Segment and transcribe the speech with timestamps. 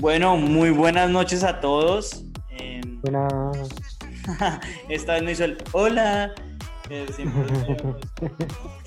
[0.00, 2.24] Bueno, muy buenas noches a todos.
[2.50, 2.80] Eh,
[4.88, 6.34] esta vez no hizo el hola.
[7.06, 7.96] Que siempre hacemos.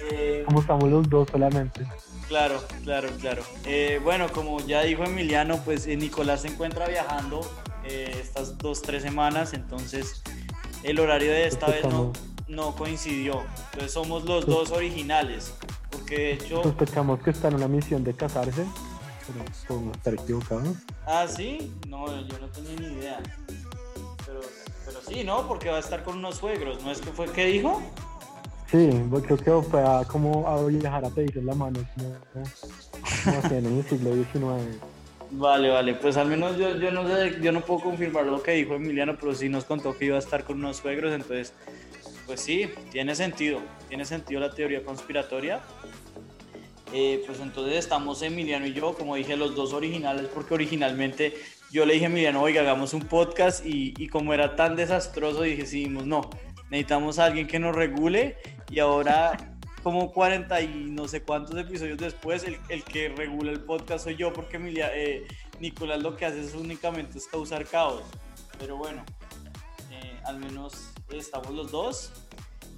[0.10, 1.86] Eh, ¿Cómo estamos los dos solamente?
[2.30, 3.44] claro, claro, claro.
[3.66, 7.42] Eh, bueno, como ya dijo Emiliano, pues eh, Nicolás se encuentra viajando
[7.84, 10.24] eh, estas dos, tres semanas, entonces
[10.84, 12.14] el horario de esta vez no,
[12.48, 13.44] no coincidió.
[13.72, 15.54] Entonces somos los dos originales,
[15.92, 16.64] porque de hecho...
[16.64, 18.66] Sospechamos que está en una misión de casarse,
[19.28, 20.78] pero podemos estar equivocados.
[21.06, 23.20] Ah, sí, no, yo no tenía ni idea.
[25.08, 25.48] Sí, ¿no?
[25.48, 27.82] Porque va a estar con unos suegros, ¿no es que fue que dijo?
[28.70, 32.16] Sí, pues creo que fue a, como a viajar a pedirle la mano, como,
[33.24, 34.78] como hacían en el siglo XIX.
[35.32, 38.52] Vale, vale, pues al menos yo, yo no sé, yo no puedo confirmar lo que
[38.52, 41.54] dijo Emiliano, pero sí nos contó que iba a estar con unos suegros, entonces,
[42.26, 45.62] pues sí, tiene sentido, tiene sentido la teoría conspiratoria.
[46.94, 51.34] Eh, pues entonces estamos Emiliano y yo, como dije, los dos originales, porque originalmente
[51.72, 55.42] yo le dije a Emiliano, oiga, hagamos un podcast y, y como era tan desastroso,
[55.42, 56.30] dije, sí, no,
[56.70, 58.38] necesitamos a alguien que nos regule
[58.70, 63.62] y ahora como 40 y no sé cuántos episodios después, el, el que regula el
[63.62, 65.26] podcast soy yo, porque Emilia, eh,
[65.60, 68.02] Nicolás lo que hace es únicamente es causar caos.
[68.60, 69.04] Pero bueno,
[69.92, 72.12] eh, al menos estamos los dos.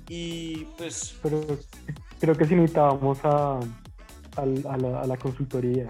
[0.07, 1.45] Y pues Pero
[2.19, 3.59] creo que sí necesitábamos a,
[4.35, 4.45] a
[4.77, 5.87] la, a la consultoría.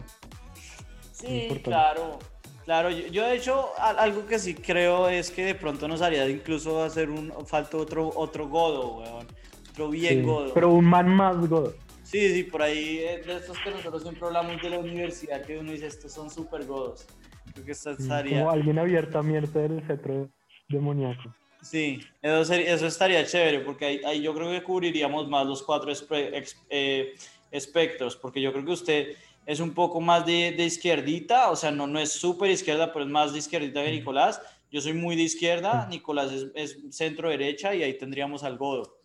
[1.11, 2.19] sí, claro.
[2.70, 6.30] Claro, yo, yo de hecho algo que sí creo es que de pronto nos haría
[6.30, 9.28] incluso hacer un falta otro otro godo, weón.
[9.72, 10.53] Otro bien Sí, godo.
[10.53, 11.73] Pero un man más godo.
[12.03, 15.58] Sí, sí, por ahí eh, de estos que nosotros siempre hablamos de la universidad, que
[15.58, 17.08] uno dice, estos son súper godos.
[17.56, 18.38] Creo que esta estaría...
[18.41, 20.29] Como alguien abierto a mierda del cetro
[20.68, 21.34] demoníaco.
[21.63, 25.63] Sí, eso, sería- eso estaría chévere, porque ahí, ahí yo creo que cubriríamos más los
[25.63, 27.16] cuatro espe- ex- eh,
[27.50, 29.08] espectros, porque yo creo que usted
[29.49, 33.03] es un poco más de, de izquierdita, o sea, no, no es súper izquierda, pero
[33.03, 34.39] es más de izquierdita que Nicolás.
[34.69, 38.99] Yo soy muy de izquierda, Nicolás es, es centro derecha y ahí tendríamos al godo.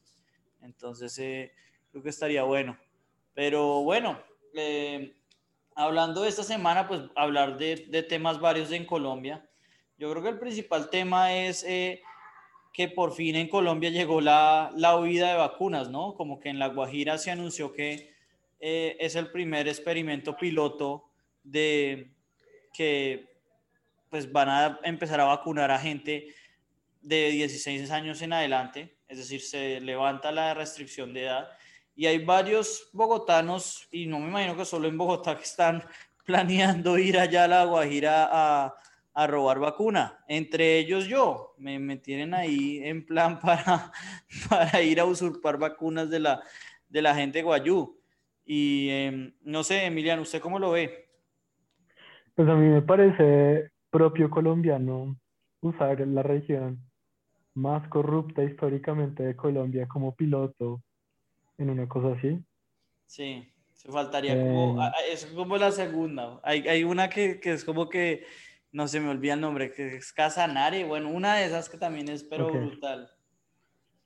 [0.61, 1.51] Entonces, eh,
[1.91, 2.77] creo que estaría bueno.
[3.33, 4.21] Pero bueno,
[4.55, 5.17] eh,
[5.75, 9.49] hablando de esta semana, pues hablar de, de temas varios en Colombia.
[9.97, 12.03] Yo creo que el principal tema es eh,
[12.75, 16.15] que por fin en Colombia llegó la, la huida de vacunas, ¿no?
[16.17, 18.14] Como que en La Guajira se anunció que
[18.67, 21.11] eh, es el primer experimento piloto
[21.43, 22.15] de
[22.73, 23.29] que
[24.09, 26.35] pues van a empezar a vacunar a gente
[27.03, 31.51] de 16 años en adelante, es decir, se levanta la restricción de edad
[31.95, 35.85] y hay varios bogotanos, y no me imagino que solo en Bogotá, que están
[36.25, 38.75] planeando ir allá a La Guajira a,
[39.13, 40.25] a robar vacuna.
[40.27, 43.93] Entre ellos yo, me, me tienen ahí en plan para,
[44.49, 46.43] para ir a usurpar vacunas de la,
[46.89, 48.01] de la gente Guayú.
[48.45, 51.09] Y em, no sé, Emiliano, ¿usted cómo lo ve?
[52.35, 55.17] Pues a mí me parece propio colombiano
[55.61, 56.81] usar la región
[57.55, 60.83] más corrupta históricamente de Colombia como piloto
[61.59, 62.39] en una cosa así.
[63.07, 64.85] Sí, se faltaría como, Eh.
[64.85, 66.41] a- es como la segunda.
[66.43, 68.25] Hay, hay una que, que es como que,
[68.73, 72.09] no se me olvida el nombre, que es Casanare, bueno, una de esas que también
[72.09, 73.09] es, pero brutal.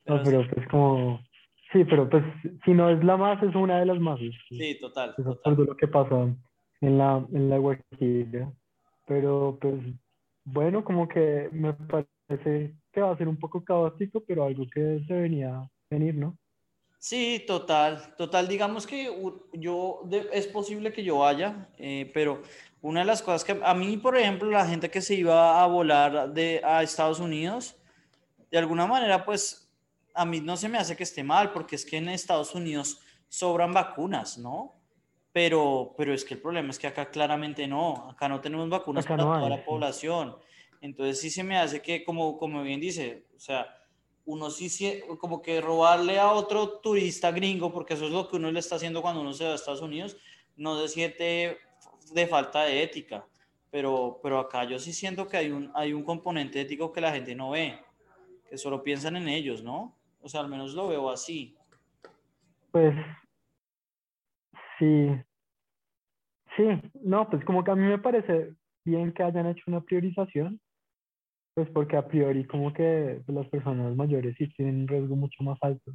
[0.04, 1.20] No, Pero pero pues como...
[1.72, 2.24] Sí, pero pues
[2.64, 4.18] si no es la más, es una de las más.
[4.18, 5.32] sí, sí, total, Es total.
[5.34, 6.34] absurdo lo que pasa
[6.80, 8.52] en la, en la Guajira.
[9.06, 9.74] Pero pues
[10.44, 15.04] bueno, como que me parece que va a ser un poco caótico, pero algo que
[15.06, 16.38] se venía a venir, ¿no?
[16.98, 18.48] Sí, total, total.
[18.48, 19.08] Digamos que
[19.52, 22.42] yo, de- es posible que yo vaya, eh, pero
[22.82, 25.66] una de las cosas que a mí, por ejemplo, la gente que se iba a
[25.66, 27.76] volar de, a Estados Unidos,
[28.50, 29.67] de alguna manera, pues
[30.18, 33.00] a mí no se me hace que esté mal, porque es que en Estados Unidos
[33.28, 34.74] sobran vacunas, ¿no?
[35.32, 39.04] Pero, pero es que el problema es que acá claramente no, acá no tenemos vacunas
[39.04, 40.36] Acá para no toda la población.
[40.80, 43.74] Entonces sí se me hace que, como, como bien dice, o sea,
[44.24, 48.36] uno sí, sí, como que robarle a otro turista gringo, porque eso es lo que
[48.36, 50.16] uno le está haciendo cuando uno se va a Estados Unidos,
[50.56, 51.58] no se siente
[52.12, 53.24] de falta de ética.
[53.70, 57.12] Pero, pero acá yo sí siento que hay un, hay un componente ético que la
[57.12, 57.78] gente no ve,
[58.48, 59.97] que solo piensan en ellos, ¿no?
[60.20, 61.56] O sea, al menos lo veo así.
[62.70, 62.94] Pues
[64.78, 65.08] sí,
[66.56, 66.64] sí,
[67.02, 68.54] no, pues como que a mí me parece
[68.84, 70.60] bien que hayan hecho una priorización,
[71.54, 75.58] pues porque a priori como que las personas mayores sí tienen un riesgo mucho más
[75.62, 75.92] alto.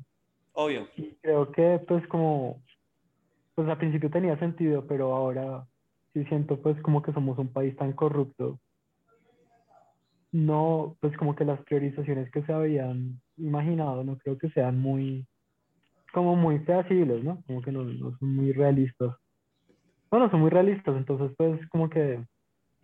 [0.53, 0.87] Obvio.
[0.97, 2.61] Y creo que pues como,
[3.55, 5.65] pues al principio tenía sentido, pero ahora
[6.13, 8.59] sí siento pues como que somos un país tan corrupto.
[10.33, 15.27] No, pues como que las priorizaciones que se habían imaginado no creo que sean muy,
[16.11, 17.43] como muy feasibles, ¿no?
[17.45, 19.15] Como que no, no son muy realistas.
[20.09, 22.19] Bueno, son muy realistas, entonces pues como que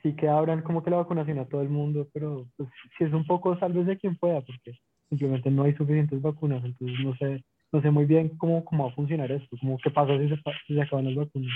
[0.04, 3.14] sí que abran como que la vacunación a todo el mundo, pero pues sí es
[3.14, 4.78] un poco de quien pueda, porque
[5.10, 8.92] simplemente no hay suficientes vacunas, entonces no sé, no sé muy bien cómo, cómo va
[8.92, 10.36] a funcionar esto, como qué pasa si se,
[10.68, 11.52] si se acaban las vacunas.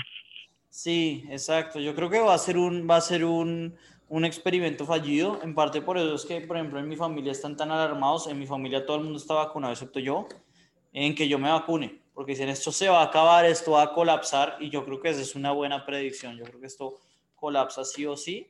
[0.68, 1.78] Sí, exacto.
[1.78, 3.74] Yo creo que va a ser un, va a ser un,
[4.08, 5.40] un experimento fallido.
[5.42, 8.26] En parte por eso es que, por ejemplo, en mi familia están tan alarmados.
[8.26, 10.26] En mi familia todo el mundo está vacunado, excepto yo,
[10.92, 12.02] en que yo me vacune.
[12.14, 14.56] Porque dicen, esto se va a acabar, esto va a colapsar.
[14.60, 16.36] Y yo creo que esa es una buena predicción.
[16.36, 17.00] Yo creo que esto
[17.34, 18.48] colapsa sí o sí.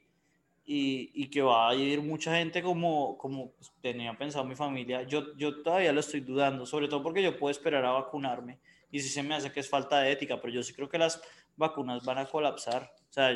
[0.67, 3.53] Y, y que va a ir mucha gente como, como
[3.83, 5.03] tenía pensado mi familia.
[5.03, 8.59] Yo, yo todavía lo estoy dudando, sobre todo porque yo puedo esperar a vacunarme.
[8.95, 10.99] Y si se me hace que es falta de ética, pero yo sí creo que
[10.99, 11.21] las
[11.57, 12.93] vacunas van a colapsar.
[13.11, 13.31] O sea,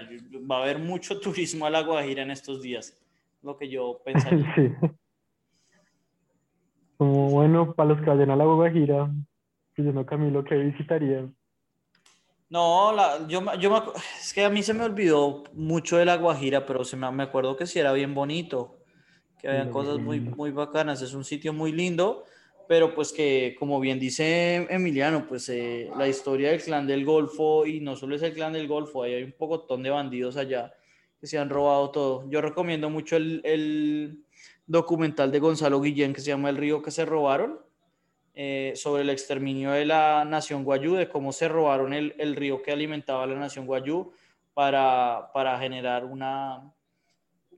[0.49, 2.97] va a haber mucho turismo a la Guajira en estos días,
[3.43, 4.55] lo que yo pensaría.
[4.55, 4.71] Sí.
[6.97, 9.11] Como bueno, para los que vayan a la Guajira,
[9.75, 11.29] pues yo no Camilo, que visitaría.
[12.51, 13.79] No, la, yo, yo me,
[14.21, 17.25] es que a mí se me olvidó mucho de la Guajira, pero se me, me
[17.25, 18.79] acuerdo que sí era bien bonito,
[19.41, 21.03] que habían cosas muy, muy bacanas.
[21.03, 22.27] Es un sitio muy lindo
[22.69, 27.67] pero pues que como bien dice Emiliano, pues eh, la historia del clan del Golfo,
[27.67, 30.75] y no solo es el clan del Golfo, hay un pocotón de bandidos allá
[31.19, 32.31] que se han robado todo.
[32.31, 34.23] Yo recomiendo mucho el, el
[34.67, 37.59] documental de Gonzalo Guillén que se llama El río que se robaron,
[38.35, 42.63] eh, sobre el exterminio de la nación Guayú, de cómo se robaron el, el río
[42.63, 44.13] que alimentaba a la nación Guayú
[44.53, 46.73] para, para generar una,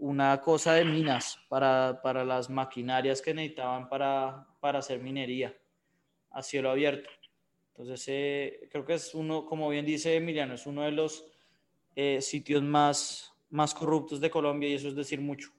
[0.00, 5.54] una cosa de minas para, para las maquinarias que necesitaban para, para hacer minería
[6.30, 7.10] a cielo abierto.
[7.68, 11.24] Entonces, eh, creo que es uno, como bien dice Emiliano, es uno de los
[11.94, 15.50] eh, sitios más, más corruptos de Colombia y eso es decir mucho.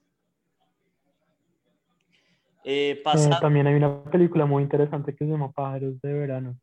[2.64, 3.40] Eh, pasa...
[3.40, 6.58] también hay una película muy interesante que se llama Pájaros de Verano.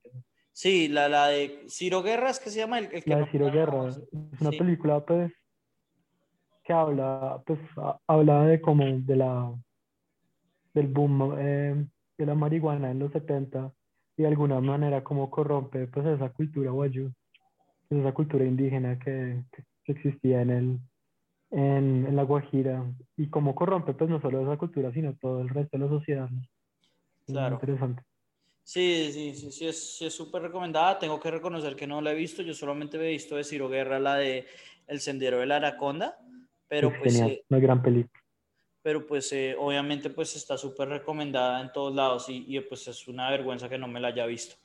[0.52, 3.88] Sí, la, la de Ciro Guerras, que se llama el, La de Ciro Guerra.
[3.88, 5.32] Es una película, pues,
[6.70, 7.58] que habla, pues,
[8.06, 9.52] habla de como de la
[10.76, 11.84] del boom eh,
[12.16, 13.74] de la marihuana en los 70
[14.16, 17.12] y de alguna manera como corrompe pues esa cultura guayú,
[17.90, 19.42] esa cultura indígena que,
[19.84, 20.80] que existía en el
[21.50, 22.86] en, en, la Guajira
[23.18, 26.30] y como corrompe pues no solo esa cultura sino todo el resto de la sociedad.
[27.26, 27.56] Claro.
[27.56, 28.04] interesante.
[28.64, 29.66] Sí, sí, sí, sí,
[30.06, 31.00] es súper recomendada.
[31.00, 32.44] Tengo que reconocer que no la he visto.
[32.44, 34.46] Yo solamente he visto de Ciro Guerra la de
[34.86, 36.20] El Sendero de la Araconda.
[36.70, 37.14] Pero pues...
[37.14, 38.20] Genial, una gran película
[38.82, 43.30] pero pues eh, obviamente pues está súper recomendada en todos lados y, pues es una
[43.30, 44.56] vergüenza que no me la haya visto.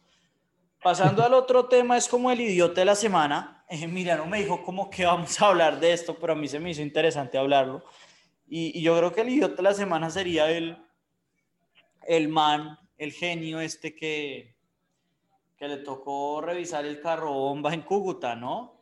[0.82, 3.64] Pasando al otro tema, es como el idiota de la semana.
[3.68, 6.60] Eh, no me dijo como que vamos a hablar de esto, pero a mí se
[6.60, 7.84] me hizo interesante hablarlo.
[8.46, 10.78] Y, yo creo que el idiota de la semana sería el,
[12.06, 14.54] el man, el genio este que,
[15.56, 18.73] que le tocó revisar el carro bomba en Cúcuta, ¿no?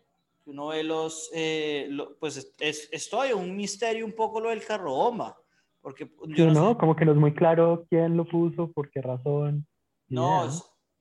[0.45, 4.95] Uno ve los, eh, pues es, es, todavía un misterio un poco lo del carro
[4.95, 5.37] bomba,
[5.81, 9.67] porque yo no, como que no es muy claro quién lo puso, por qué razón.
[10.09, 10.49] No,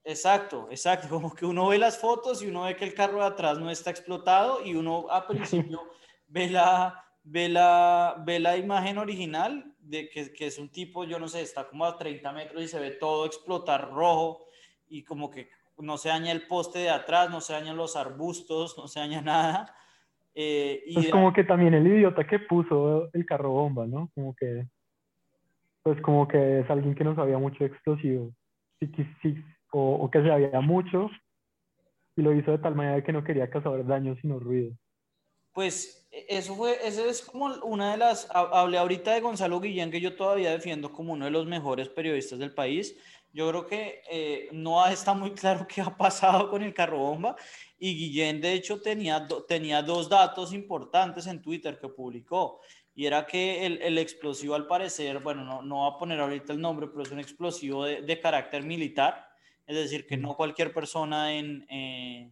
[0.04, 3.26] exacto, exacto, como que uno ve las fotos y uno ve que el carro de
[3.26, 5.82] atrás no está explotado y uno a principio
[6.26, 11.18] ve la, ve la, ve la imagen original de que, que es un tipo, yo
[11.18, 14.46] no sé, está como a 30 metros y se ve todo explotar rojo
[14.88, 18.76] y como que no se daña el poste de atrás, no se dañan los arbustos,
[18.76, 19.74] no se daña nada.
[20.34, 24.10] Eh, y es como que también el idiota que puso el carro bomba, ¿no?
[24.14, 24.66] Como que,
[25.82, 28.32] pues como que es alguien que no sabía mucho de explosivos,
[29.72, 31.10] o, o, que sabía mucho
[32.16, 34.74] y lo hizo de tal manera que no quería causar daño sino ruido.
[35.52, 39.90] Pues e, eso fue, eso es como una de las, hablé ahorita de Gonzalo Guillén,
[39.90, 42.98] que yo todavía defiendo como uno de los mejores periodistas del país,
[43.32, 47.36] yo creo que eh, no está muy claro qué ha pasado con el carro bomba.
[47.78, 52.60] Y Guillén de hecho tenía, tenía dos datos importantes en Twitter que publicó.
[52.94, 56.52] Y era que el, el explosivo al parecer, bueno, no, no va a poner ahorita
[56.52, 59.28] el nombre, pero es un explosivo de, de carácter militar,
[59.66, 62.30] es decir, que no cualquier persona en, eh,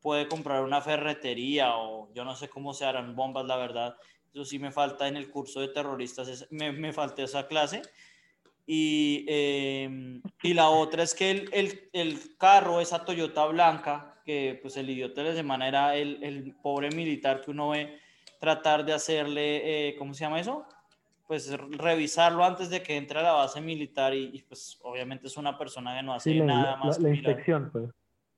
[0.00, 3.96] puede comprar una ferretería o yo no sé cómo se harán bombas, la verdad.
[4.32, 7.82] Eso sí me falta en el curso de terroristas, me, me falta esa clase
[8.72, 14.60] y, em, y la otra es que el, el, el, carro, esa Toyota blanca, que
[14.62, 17.98] pues el idiota de la semana era el, el pobre militar que uno ve
[18.38, 20.64] tratar de hacerle, eh, ¿cómo se llama eso?
[21.26, 25.36] pues revisarlo antes de que entre a la base militar y, y, pues obviamente es
[25.36, 26.98] una persona que no hace Sí, la, nada la- más.
[27.00, 27.24] la mirar.
[27.30, 27.90] inspección, pues.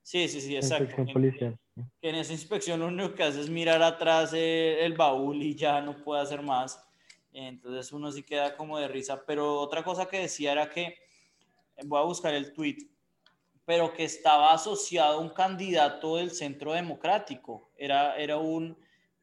[0.02, 0.96] Sí, sí, sí, La exacto.
[1.06, 1.58] que- policial.
[2.02, 5.54] que en esa inspección lo único que hace es mirar atrás eh, el baúl y
[5.54, 6.86] ya no puede hacer más.
[7.32, 9.24] Entonces uno sí queda como de risa.
[9.26, 10.96] Pero otra cosa que decía era que,
[11.84, 12.76] voy a buscar el tweet,
[13.64, 17.70] pero que estaba asociado a un candidato del Centro Democrático.
[17.76, 18.76] Era, era un,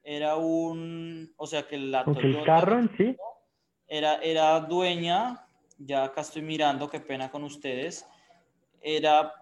[0.03, 3.15] era un, o sea que la Como que el Toyota carro en sí,
[3.87, 5.45] era, era dueña,
[5.77, 8.05] ya acá estoy mirando, qué pena con ustedes,
[8.81, 9.33] era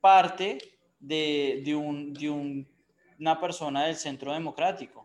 [0.00, 0.58] parte
[1.00, 2.68] de, de, un, de un-
[3.18, 5.03] una persona del Centro Democrático.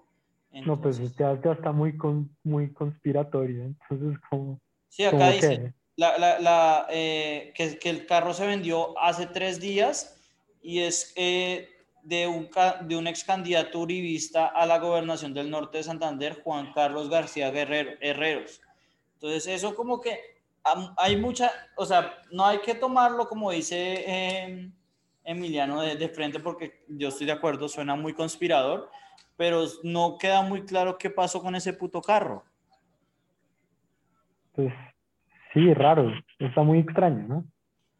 [0.51, 3.63] No, pues ya, está muy, con, muy conspiratorio.
[3.63, 8.33] Entonces, como, sí, acá como dice que, la- la- la, eh, que, que el carro
[8.33, 10.15] se vendió hace tres días
[10.61, 11.69] y es eh,
[12.03, 12.49] de, un,
[12.87, 17.51] de un ex candidato uribista a la gobernación del norte de Santander, Juan Carlos García
[17.51, 18.61] Guerrero, Herreros.
[19.15, 20.17] Entonces, eso como que
[20.97, 24.69] hay mucha, o sea, no hay que tomarlo como dice eh,
[25.23, 28.89] Emiliano de, de frente porque yo estoy de acuerdo, suena muy conspirador,
[29.39, 32.43] pero no queda muy claro qué pasó con ese puto carro.
[34.51, 34.73] pues,
[35.53, 36.11] sí, raro.
[36.39, 37.45] Está muy extraño, ¿no?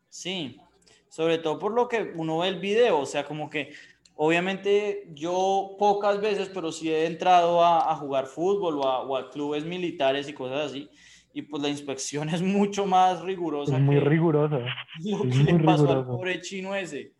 [0.09, 0.59] Sí,
[1.07, 3.71] sobre todo por lo que uno ve el video, o sea, como que
[4.15, 9.15] obviamente yo pocas veces, pero sí he entrado a, a jugar fútbol o a, o
[9.15, 10.89] a clubes militares y cosas así,
[11.33, 14.59] y pues la inspección es mucho más rigurosa Es muy que rigurosa.
[15.05, 16.11] lo es que le pasó al riguroso.
[16.17, 17.13] pobre chino ese.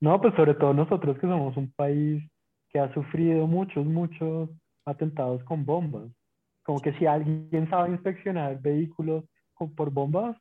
[0.00, 2.24] No, pues sobre todo nosotros que somos un país
[2.70, 4.50] que ha sufrido muchos, muchos
[4.86, 6.10] atentados con bombas.
[6.64, 9.24] Como que si alguien sabe inspeccionar vehículos
[9.54, 10.36] con- por bombas,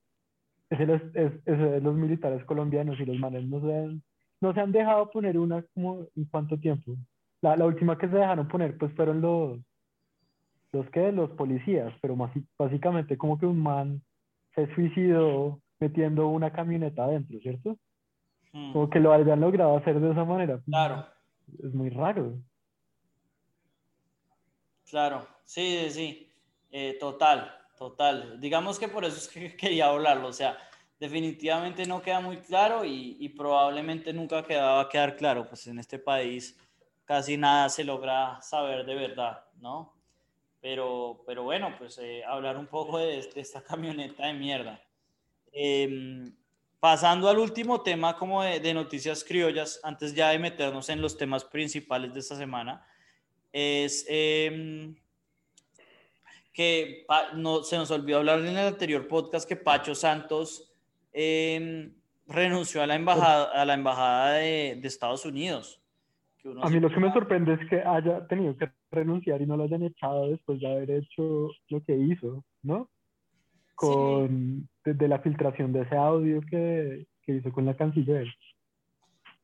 [0.69, 4.03] es, los, es, es los militares colombianos y los manes no se han,
[4.41, 6.95] no se han dejado poner una como en cuánto tiempo.
[7.41, 9.59] La, la última que se dejaron poner pues fueron los,
[10.71, 14.01] los que, los policías, pero más, básicamente como que un man
[14.55, 17.77] se suicidó metiendo una camioneta adentro, ¿cierto?
[18.53, 20.59] Mm, Como que lo hayan logrado hacer de esa manera.
[20.65, 21.05] Claro,
[21.57, 22.43] Es muy raro.
[24.89, 26.25] claro, sí, sí, sí,
[26.71, 28.39] Eh, total, total.
[28.39, 30.57] Digamos que por eso es que quería hablarlo, o sea,
[30.99, 35.79] definitivamente no queda muy claro y, y probablemente nunca quedaba a quedar claro, pues en
[35.79, 36.57] este país
[37.05, 39.95] casi nada se logra saber de verdad, ¿no?
[40.61, 44.81] Pero, pero bueno, pues eh, hablar un poco de, de esta camioneta de mierda.
[45.51, 46.35] Em,
[46.79, 51.17] pasando al último tema como de, de noticias criollas, antes ya de meternos en los
[51.17, 52.85] temas principales de esta semana,
[53.51, 54.95] es em,
[56.53, 57.05] que
[57.35, 60.73] no, se nos olvidó hablar en el anterior podcast que Pacho Santos
[61.11, 61.93] em,
[62.27, 65.81] renunció a la embajada, a la embajada de, de Estados Unidos.
[66.37, 69.45] Que uno A mí lo que me sorprende es que haya tenido que renunciar y
[69.45, 72.89] no lo hayan echado después de haber hecho lo que hizo, ¿no?
[73.79, 78.27] Con, desde la filtración de ese audio que, que hizo con la canciller.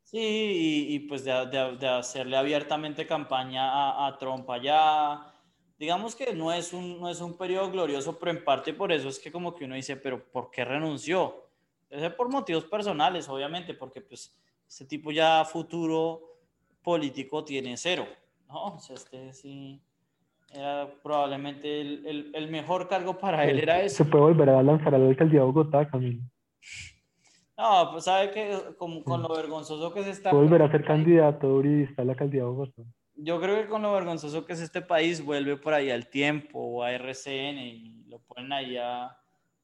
[0.03, 5.33] Sí, y, y pues de, de- de hacerle abiertamente campaña a, a Trump allá.
[5.77, 9.09] Digamos que no es, un, no es un periodo glorioso, pero en parte por eso
[9.09, 11.47] es que como que uno dice, pero ¿por qué renunció?
[11.89, 14.33] Debe ser por motivos personales, obviamente, porque pues
[14.67, 16.21] este tipo ya futuro
[16.81, 18.05] político tiene cero,
[18.47, 18.75] ¿no?
[18.75, 19.81] O sea, este sí
[20.55, 24.09] era probablemente el, el- el mejor cargo para él, era Se eso.
[24.09, 26.21] puede volver a lanzar a la alcaldía de Bogotá, Camilo.
[27.57, 30.31] No, pues sabe que con, con lo vergonzoso que se está...
[30.31, 32.81] Puede volver a ser candidato uribista a la alcaldía de Bogotá.
[33.17, 36.59] Yo creo que con lo vergonzoso que es este país, vuelve por ahí al tiempo
[36.59, 39.05] o a RCN y lo ponen ahí a,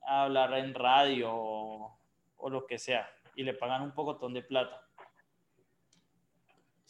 [0.07, 1.99] a hablar en radio o,
[2.37, 4.87] o lo que sea y le pagan un pocotón de plata.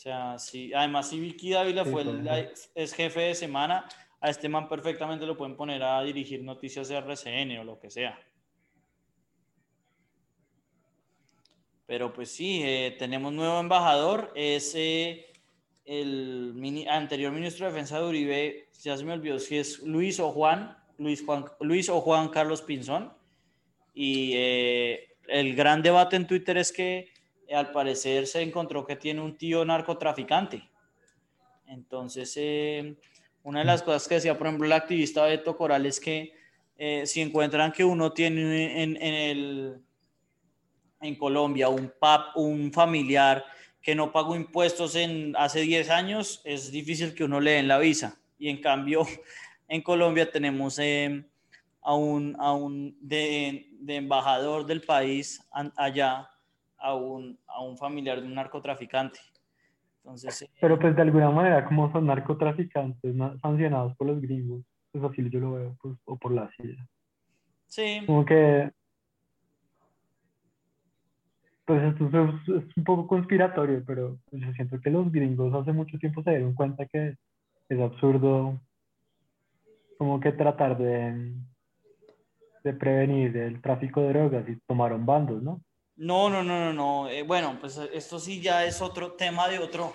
[0.02, 2.28] O sea, sí, además si Vicky Dávila Sí, fue el,
[2.74, 3.88] es jefe de semana,
[4.20, 7.92] a este man perfectamente lo pueden poner a dirigir noticias de RCN o lo que
[7.92, 8.20] sea.
[11.86, 15.28] Pero pues sí, eh, tenemos nuevo embajador, es eh,
[15.86, 20.20] el mini- anterior ministro de Defensa de Uribe, ya se me olvidó si es Luis
[20.20, 23.14] o Juan, Luis, Juan, Luis o Juan Carlos Pinzón.
[23.94, 27.11] Y eh, el gran debate en Twitter es que
[27.54, 30.70] al parecer se encontró que tiene un tío narcotraficante.
[31.68, 32.96] Entonces, eh,
[33.44, 36.34] una de las cosas que decía, por ejemplo, el activista Beto Coral es que
[36.78, 38.98] eh, si encuentran que uno tiene en,
[41.02, 43.44] en Colombia un, pap, un familiar
[43.82, 47.80] que no pagó impuestos en hace 10 años, es difícil que uno le den la
[47.80, 48.20] visa.
[48.38, 49.06] Y en cambio,
[49.68, 51.24] en Colombia tenemos eh,
[51.82, 55.44] a un, a un de, embajador del país
[55.76, 56.30] allá,
[56.82, 59.20] a un, a un familiar de un narcotraficante.
[60.04, 64.64] Entonces, eh, Pero pues de alguna manera, como son narcotraficantes na- sancionados por los gringos,
[64.92, 66.88] pues así yo lo veo, pues, o por la CIA.
[67.68, 68.72] Sí, Como que,
[71.66, 75.98] pues esto es, es un poco conspiratorio, pero yo siento que los gringos hace mucho
[76.00, 77.16] tiempo se dieron cuenta que
[77.70, 78.60] es absurdo
[79.98, 81.32] como que tratar de,
[82.64, 85.62] de prevenir el tráfico de drogas y tomaron bandos, ¿no?
[86.02, 87.10] No, no, no, no, no.
[87.10, 89.94] Eh, bueno, pues esto sí ya es otro tema de otro,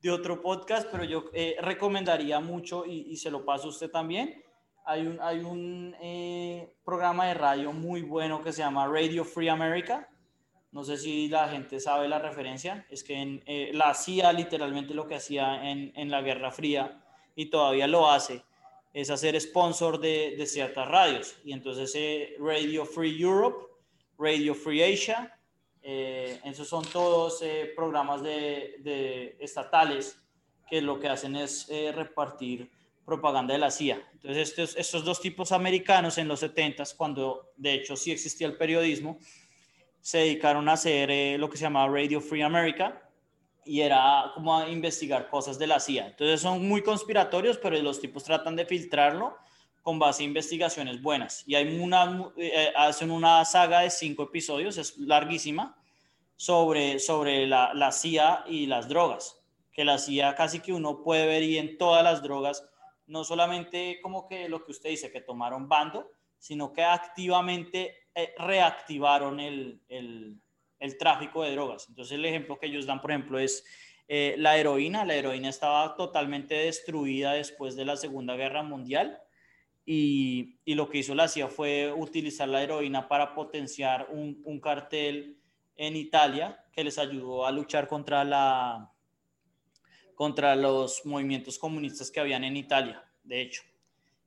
[0.00, 4.40] de otro podcast, pero yo eh, recomendaría mucho y, se lo paso a usted también.
[4.84, 9.48] Hay un, hay un eh, programa de radio muy bueno que se llama Radio Free
[9.48, 10.08] America.
[10.70, 12.86] No sé si la gente sabe la referencia.
[12.88, 17.02] Es que eh, la CIA literalmente lo que hacía en, en la Guerra Fría
[17.34, 18.44] y todavía lo hace
[18.94, 21.36] es hacer sponsor de, de ciertas radios.
[21.44, 23.66] Y entonces eh, Radio Free Europe,
[24.16, 25.34] Radio Free Asia,
[25.90, 30.22] eh, esos son todos eh, programas de, de estatales
[30.68, 32.70] que lo que hacen es eh, repartir
[33.04, 33.98] propaganda de la CIA.
[34.12, 38.58] Entonces, estos, estos dos tipos americanos en los 70, cuando de hecho sí existía el
[38.58, 39.18] periodismo,
[39.98, 43.02] se dedicaron a hacer eh, lo que se llamaba Radio Free America
[43.64, 46.08] y era como a investigar cosas de la CIA.
[46.08, 49.38] Entonces son muy conspiratorios, pero los tipos tratan de filtrarlo
[49.82, 51.44] con base a investigaciones buenas.
[51.46, 55.77] Y hay una, eh, hacen una saga de cinco episodios, es larguísima,
[56.38, 59.42] sobre, sobre la, la CIA y las drogas.
[59.72, 62.64] Que la CIA casi que uno puede ver y en todas las drogas,
[63.06, 68.34] no solamente como que lo que usted dice, que tomaron bando, sino que activamente eh,
[68.38, 70.40] reactivaron el, el,
[70.78, 71.88] el, tráfico de drogas.
[71.88, 73.64] Entonces el ejemplo que ellos dan, por ejemplo, es
[74.06, 75.04] eh, la heroína.
[75.04, 79.20] La heroína estaba totalmente destruida después de la Segunda Guerra Mundial
[79.84, 84.60] y, y, lo que hizo la CIA fue utilizar la heroína para potenciar un, un,
[84.60, 85.37] cartel
[85.78, 88.92] en Italia que les ayudó a luchar contra, la,
[90.14, 93.62] contra los movimientos comunistas que habían en Italia, de hecho.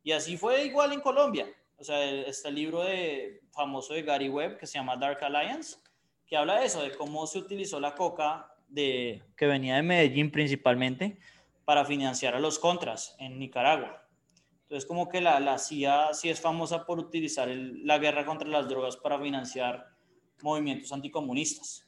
[0.01, 1.47] Y así fue igual en Colombia.
[1.77, 5.77] O sea, este libro de, famoso de Gary Webb que se llama Dark Alliance,
[6.25, 10.31] que habla de eso, de cómo se utilizó la coca de, que venía de Medellín
[10.31, 11.19] principalmente
[11.65, 14.07] para financiar a los contras en Nicaragua.
[14.61, 18.69] Entonces, como que la, la CIA sí es famosa por utilizar la guerra contra las
[18.69, 19.91] drogas para financiar
[20.43, 21.87] movimientos anticomunistas.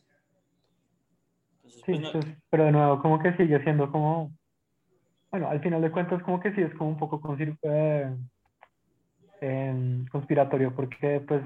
[1.55, 2.11] Entonces, sí, pues, no...
[2.11, 4.31] pues, pero de nuevo, como que sigue siendo como,
[5.31, 8.15] bueno, al final de cuentas, como que sí es como un poco eh,
[9.41, 11.41] eh, conspiratorio, porque pues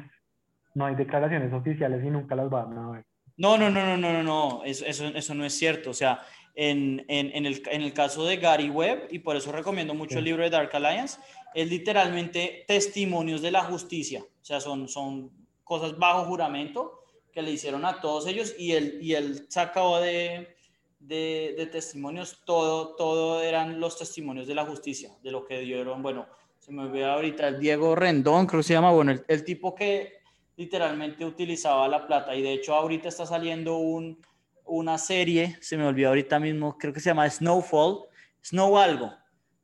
[0.73, 3.05] no hay declaraciones oficiales y nunca las van a ver.
[3.37, 4.63] No, no, no, no, no, no, no.
[4.63, 5.91] Eso, eso, eso no es cierto.
[5.91, 6.21] O sea,
[6.55, 10.13] en, en, en, el, en, el, caso de Gary Webb, y por eso recomiendo mucho
[10.13, 10.17] sí.
[10.17, 11.19] el libro de Dark Alliance,
[11.53, 14.21] es literalmente testimonios de la justicia.
[14.21, 15.31] O sea, son, son
[15.67, 20.55] cosas bajo juramento que le hicieron a todos ellos y él, y él sacó de,
[20.99, 26.01] de, de, testimonios, todo, todo eran los testimonios de la justicia, de lo que dieron,
[26.01, 26.25] bueno,
[26.57, 29.75] se me olvidó ahorita, el Diego Rendón, creo que se llama, bueno, el, el tipo
[29.75, 30.17] que
[30.57, 32.35] literalmente utilizaba la plata.
[32.35, 34.19] Y de hecho ahorita está saliendo un,
[34.65, 38.05] una serie, se me olvidó ahorita mismo, creo que se llama Snowfall,
[38.43, 39.13] Snow algo,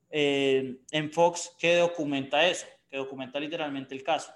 [0.10, 4.32] eh, en Fox que documenta eso, que documenta literalmente el caso.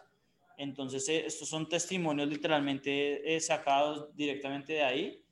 [0.58, 5.24] Entonces, eh, estos son testimonios literalmente eh, sacados directamente de ahí.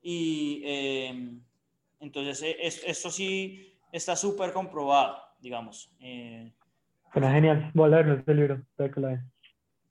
[0.00, 1.32] Y eh,
[1.98, 5.90] entonces, es, esto sí está súper comprobado, digamos.
[7.12, 7.70] Suena genial.
[7.74, 8.62] Voy a leerlo este libro.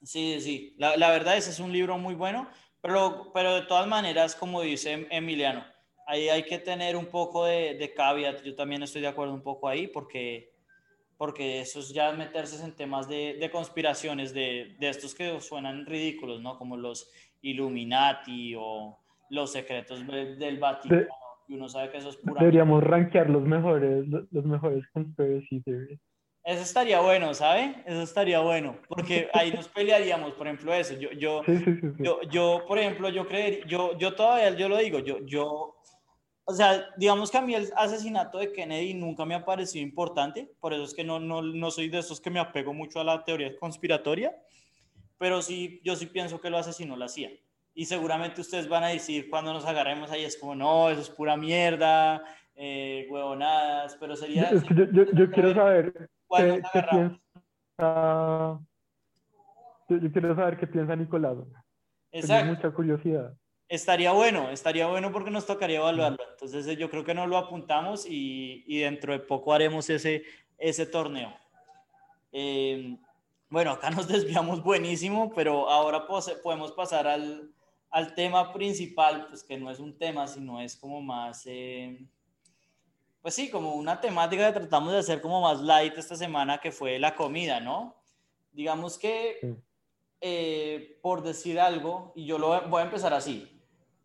[0.02, 0.74] Sí, sí.
[0.78, 2.48] La, la, verdad, ese es un libro muy bueno,
[2.80, 5.64] pero, pero de todas maneras, como dice Emiliano,
[6.06, 8.42] ahí hay que tener un poco de, de caveat.
[8.42, 10.54] Yo también estoy de acuerdo un poco ahí, porque
[11.18, 15.84] porque eso es ya meterse en temas de, de conspiraciones, de, de, estos que suenan
[15.84, 16.56] ridículos, ¿no?
[16.56, 17.10] Como los
[17.42, 21.06] Illuminati o los secretos del Vaticano,
[21.48, 22.40] y uno sabe que eso es pura...
[22.40, 26.00] Deberíamos rankear los mejores, los mejores conspiracy theories.
[26.44, 27.82] Eso estaría bueno, ¿sabe?
[27.84, 30.94] Eso estaría bueno, porque ahí nos pelearíamos, por ejemplo, eso.
[30.94, 34.68] Yo, yo, sí, sí, sí, yo, yo, por ejemplo, yo creería, yo, yo todavía, yo
[34.68, 35.77] lo digo, yo, yo
[36.50, 40.50] o sea, digamos que a mí el asesinato de Kennedy nunca me ha parecido importante,
[40.60, 43.04] por eso es que no, no, no soy de esos que me apego mucho a
[43.04, 44.34] la teoría conspiratoria,
[45.18, 47.32] pero sí, yo sí pienso que lo asesinó la CIA.
[47.74, 51.10] Y seguramente ustedes van a decir cuando nos agarremos ahí, es como, no, eso es
[51.10, 54.50] pura mierda, eh, huevonadas, pero sería...
[54.50, 57.20] Yo, yo, yo quiero saber qué, qué piensa...
[59.90, 61.36] Yo, yo, quiero saber qué piensa Nicolás.
[62.10, 62.42] Exacto.
[62.42, 63.34] Tengo mucha curiosidad.
[63.68, 66.18] Estaría bueno, estaría bueno porque nos tocaría evaluarlo.
[66.30, 70.22] Entonces eh, yo creo que nos lo apuntamos y, y dentro de poco haremos ese,
[70.56, 71.34] ese torneo.
[72.32, 72.98] Eh,
[73.48, 77.50] bueno, acá nos desviamos buenísimo, pero ahora podemos pasar al,
[77.90, 82.06] al, tema principal, pues que no es un tema, sino es como más, eh,
[83.22, 86.72] pues sí, como una temática que tratamos de hacer como más light esta semana, que
[86.72, 87.96] fue la comida, ¿no?
[88.52, 89.56] Digamos que,
[90.20, 93.57] eh, por decir algo, y yo lo voy a empezar así,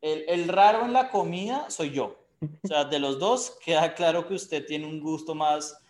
[0.03, 2.19] el, el raro en la comida soy yo.
[2.63, 5.81] O sea, de los dos queda claro que usted tiene un gusto más,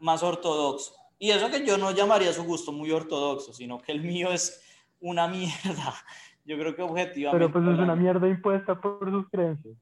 [0.00, 0.92] más ortodoxo.
[1.18, 4.60] Y eso que yo no llamaría su gusto muy ortodoxo, sino que el mío es
[5.00, 5.94] una mierda.
[6.44, 7.38] Yo creo que objetivamente...
[7.46, 9.76] Pero pues es una mierda impuesta por sus creencias.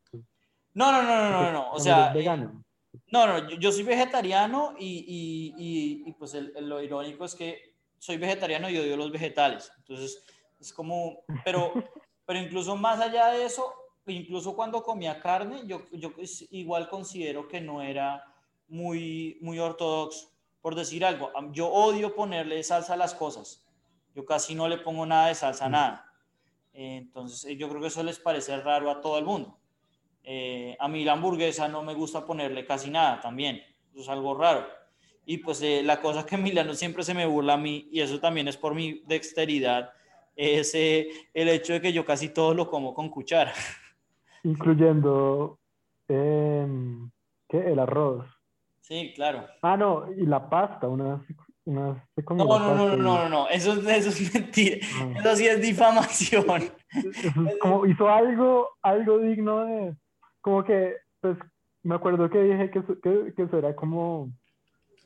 [0.74, 1.70] No, no, no, no, no, no.
[1.72, 2.62] O sea, vegano.
[3.11, 7.24] no, no, yo, yo soy vegetariano y, y- y- y, pues el- el- lo irónico
[7.24, 9.72] es que soy vegetariano y odio los vegetales.
[9.79, 10.22] Entonces,
[10.61, 11.72] es como, pero,
[12.29, 13.73] pero incluso más allá de eso,
[14.07, 18.23] incluso cuando comía carne, yo, yo es- igual considero que no era
[18.69, 20.29] muy, muy ortodoxo.
[20.61, 23.67] Por decir algo, yo odio ponerle salsa a las cosas.
[24.14, 26.12] Yo casi no le pongo nada de salsa a nada.
[26.75, 29.59] Eh, Entonces, eh, yo creo que eso les parece raro a todo el mundo.
[30.23, 33.62] Eh, a mí la hamburguesa no me gusta ponerle casi nada también.
[33.93, 34.67] Eso es algo raro.
[35.25, 38.21] Y pues eh, la cosa que Milano siempre se me burla a mí, y eso
[38.21, 39.93] también es por mi dexteridad,
[40.38, 43.53] es eh, el hecho de que yo casi todo lo como con cuchara.
[44.44, 45.59] Incluyendo
[46.07, 47.11] em,
[47.48, 47.59] ¿qué?
[47.72, 48.24] el arroz.
[48.81, 49.46] Sí, claro.
[49.62, 51.22] Ah, no, y la pasta, una,
[51.66, 53.48] No, no, no, no, y- no, no, no.
[53.48, 54.79] Eso, es- eso es mentira.
[54.94, 55.12] Ah.
[55.18, 56.44] Eso sí es difamación.
[57.61, 59.94] Como hizo algo, algo digno de,
[60.40, 61.37] como que, pues,
[61.83, 64.31] me acuerdo que dije que, que, que eso era como,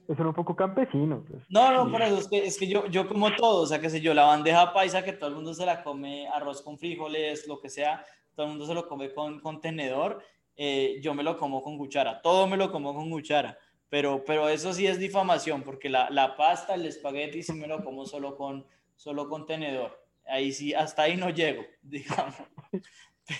[0.08, 1.42] eso era un poco campesino, pues.
[1.48, 3.88] No, no, por eso es que, es que yo, yo como todo, o sea, qué
[3.88, 7.46] sé yo, la bandeja paisa que todo el mundo se la come, arroz con frijoles,
[7.46, 10.22] lo que sea, todo el mundo se lo come con, con tenedor,
[10.56, 13.56] eh, yo me lo como con cuchara, todo me lo como con cuchara,
[13.88, 17.84] pero, pero eso sí es difamación, porque la, la pasta, el espagueti sí me lo
[17.84, 22.34] como solo con, solo con tenedor, ahí sí, hasta ahí no llego, digamos,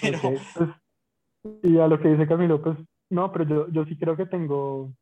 [0.00, 0.18] pero...
[0.18, 0.70] Ok, pues,
[1.64, 2.78] y a lo que dice Camilo, pues,
[3.10, 4.92] no, pero yo, yo sí creo que tengo,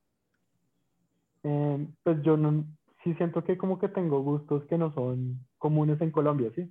[1.45, 2.65] eh, pues yo no,
[3.05, 6.71] sí siento que como que tengo gustos que no son comunes en Colombia, ¿sí?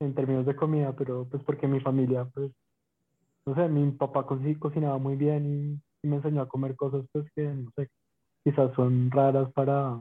[0.00, 2.52] En términos de comida, pero pues porque mi familia, pues,
[3.46, 7.26] no sé, mi papá co- cocinaba muy bien y, me enseñó a comer cosas, pues,
[7.34, 7.88] que, no sé,
[8.44, 10.00] quizás son raras para,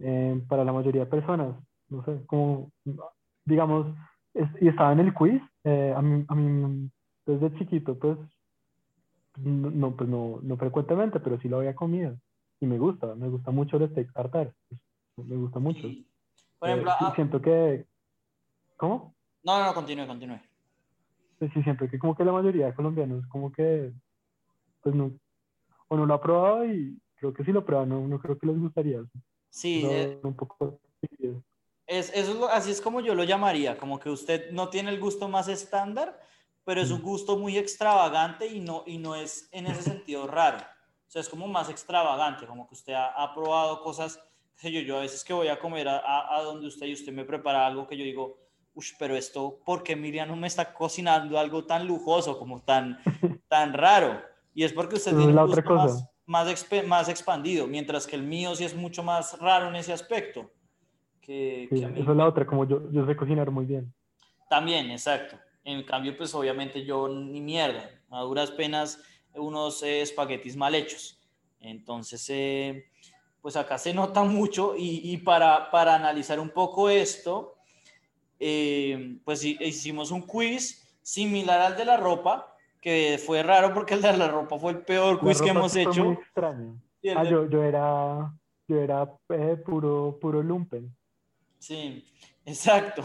[0.00, 1.56] eh, para la mayoría de personas,
[1.88, 2.70] no sé, como,
[3.44, 3.86] digamos,
[4.60, 6.90] y estaba en el quiz, eh, a mí, a mí
[7.26, 8.18] desde chiquito, pues,
[9.38, 12.16] no, pues no, no frecuentemente, pero sí lo había comido
[12.62, 14.54] y me gusta, me gusta mucho el steak tartar,
[15.16, 15.80] pues, me gusta mucho.
[15.80, 16.06] y,
[16.60, 17.86] por ejemplo, Eh, ah, siento que,
[18.76, 19.16] ¿cómo?
[19.42, 20.38] no, no, no, continúe, continúe.
[21.40, 23.92] Sí, siento que como que la mayoría de colombianos como que,
[24.80, 25.10] pues no,
[25.88, 28.46] o no lo ha probado y creo que si lo prueban, no, no creo que
[28.46, 29.02] les gustaría.
[29.50, 30.80] Sí, No, eh, un poco.
[31.88, 35.28] Es, eso así es como yo lo llamaría, como que usted no tiene el gusto
[35.28, 36.20] más estándar,
[36.64, 37.04] pero es un Mm.
[37.04, 40.58] gusto muy extravagante y no, y no es en ese sentido raro.
[41.12, 44.18] Sea, es como más extravagante, como que usted ha, ha probado cosas,
[44.56, 46.86] qué sé yo, yo a veces que voy a comer a, a- a donde usted
[46.86, 48.38] y usted me prepara algo que yo digo,
[48.74, 52.98] uff, pero esto, ¿por qué Miriam me está cocinando algo tan lujoso, como tan,
[53.48, 54.22] tan raro?
[54.54, 56.10] Y es porque usted es tiene un otra gusto más, cosa.
[56.24, 59.92] más, expe- más expandido, mientras que el mío sí es mucho más raro en ese
[59.92, 60.50] aspecto.
[61.20, 62.00] Que, Sí, que a mí.
[62.00, 63.92] eso es la otra, como yo, yo sé cocinar muy bien.
[64.48, 65.36] También, exacto.
[65.62, 68.98] En cambio, pues obviamente yo ni mierda, a duras penas
[69.34, 71.18] unos eh, espaguetis mal hechos.
[71.60, 72.86] Entonces, eh,
[73.40, 77.56] pues acá se nota mucho y, y para, para analizar un poco esto,
[78.40, 83.94] eh, pues hi- hicimos un quiz similar al de la ropa, que fue raro porque
[83.94, 86.12] el de la ropa fue el peor quiz que hemos fue muy hecho.
[86.12, 86.82] extraño.
[87.14, 88.32] Ah, de- yo, yo era,
[88.68, 90.94] yo era eh, puro, puro lumpen.
[91.58, 92.04] Sí,
[92.44, 93.02] exacto.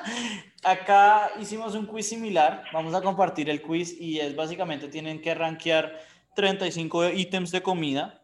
[0.62, 2.64] Acá hicimos un quiz similar.
[2.72, 6.00] Vamos a compartir el quiz y es básicamente tienen que rankear
[6.34, 8.22] 35 ítems de comida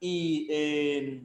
[0.00, 1.24] y eh,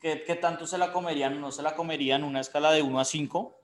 [0.00, 3.04] ¿qué, tanto se la comerían o no se la comerían, una escala de 1 a
[3.04, 3.60] 5,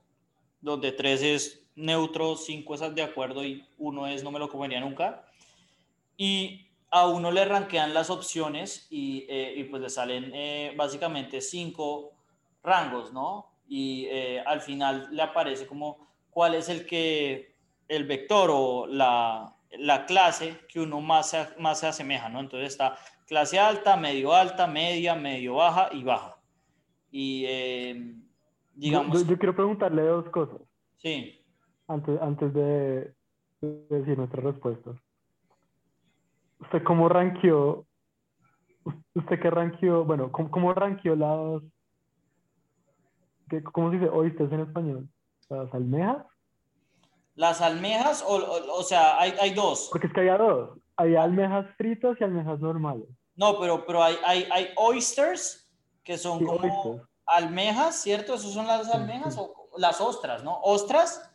[0.61, 4.81] donde 3 es neutro, 5 es de acuerdo y 1 es no me lo comería
[4.81, 5.25] nunca.
[6.17, 12.11] Y a uno le rankean las opciones y, eh, pues le salen eh, básicamente 5
[12.63, 13.47] rangos, ¿no?
[13.69, 17.55] Y eh, al final le aparece como cuál es el que,
[17.87, 22.39] el vector o la, la clase que uno más se, más se asemeja, ¿no?
[22.39, 26.35] Entonces está clase alta, medio alta, media, medio baja y baja.
[27.11, 28.15] Y eh,
[28.73, 30.59] digamos, yo- yo quiero preguntarle dos cosas
[30.97, 31.39] sí,
[31.87, 33.13] antes, antes de,
[33.61, 34.91] de decir nuestra respuesta.
[36.59, 37.85] ¿Usted cómo rankeó?
[39.13, 40.03] ¿Usted qué rankeó?
[40.03, 41.61] Bueno, ¿cómo, cómo rankeó las...
[43.49, 45.09] qué- ¿Cómo se dice oístes en español?
[45.49, 46.25] ¿Las almejas?
[47.35, 49.87] las almejas, o, o, o sea, hay, hay dos.
[49.93, 50.77] Porque es que había dos.
[50.97, 53.07] hay almejas fritas y almejas normales.
[53.35, 55.71] No, pero, pero hay, hay, hay oysters
[56.03, 57.07] que son Sí, como oysters.
[57.25, 58.33] almejas, ¿cierto?
[58.33, 59.39] ¿Esos son las almejas sí.
[59.41, 60.59] o las ostras, no?
[60.63, 61.31] ¿Ostras?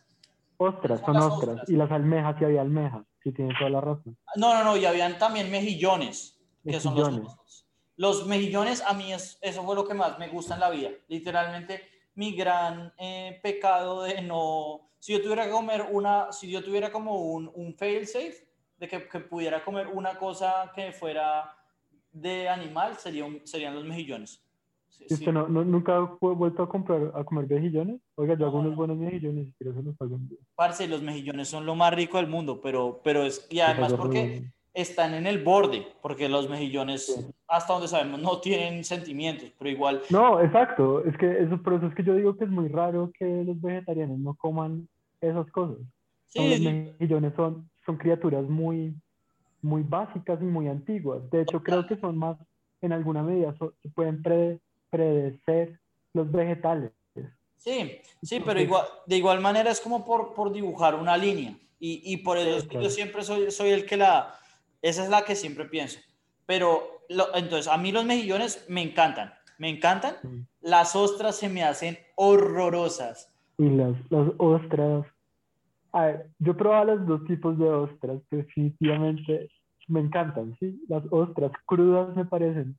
[0.57, 1.49] Ostras, Son ostras.
[1.55, 1.69] ostras.
[1.69, 3.03] Y las almejas, sí había almejas.
[3.23, 4.15] Sí, tienes toda la razón.
[4.35, 7.65] No, no, no, y habían también mejillones, que son los Mejillones.
[7.97, 10.89] Los mejillones, a mí es, eso fue lo que más me gusta en la vida.
[11.07, 11.81] Literalmente,
[12.15, 14.89] mi gran eh, pecado de no...
[14.99, 18.47] Si yo tuviera que comer una, si yo tuviera como un, un fail safe,
[18.77, 21.55] de que, que pudiera comer una cosa que fuera
[22.11, 24.41] de animal, sería un- serían los mejillones.
[24.89, 25.25] Sí, ¿Y sí.
[25.27, 28.01] no, no- nunca vu- vuelto a comprar, a comer mejillones?
[28.15, 28.77] Oiga, yo hago No, unos no.
[28.77, 30.39] buenos mejillones, si quieres se los pago un día.
[30.55, 34.49] Parce, los mejillones son lo más rico del mundo, pero, pero es, y además porque.
[34.75, 37.25] Están en el borde, porque los mejillones, Sí.
[37.47, 41.03] hasta donde sabemos, no tienen sentimientos, pero igual, No, exacto.
[41.05, 43.59] Es que eso, por eso es que yo digo que es muy raro que los
[43.61, 44.87] vegetarianos no coman
[45.21, 45.77] esas cosas.
[46.27, 48.93] sí, Son- los sí, mejillones son, son criaturas muy,
[49.61, 51.27] muy básicas y muy antiguas.
[51.31, 52.37] De hecho, creo que son más,
[52.81, 54.59] en alguna medida, so- se pueden pre-
[54.89, 55.79] predecer
[56.13, 56.91] los vegetales.
[57.55, 62.01] sí, sí, pero igual, de igual manera es como por, por dibujar una línea, y,
[62.13, 62.83] y por eso Sí, claro.
[62.83, 64.35] yo siempre soy, soy el que la,
[64.89, 65.99] esa es la que siempre pienso,
[66.45, 70.41] pero lo- entonces a mí los mejillones me encantan, me encantan, Mm.
[70.61, 73.33] las ostras se me hacen horrorosas.
[73.57, 75.05] Y las, las ostras.
[75.91, 79.49] A ver, yo he probado los dos tipos de ostras, definitivamente
[79.87, 80.79] me encantan, ¿sí?
[80.87, 82.77] Las ostras crudas me parecen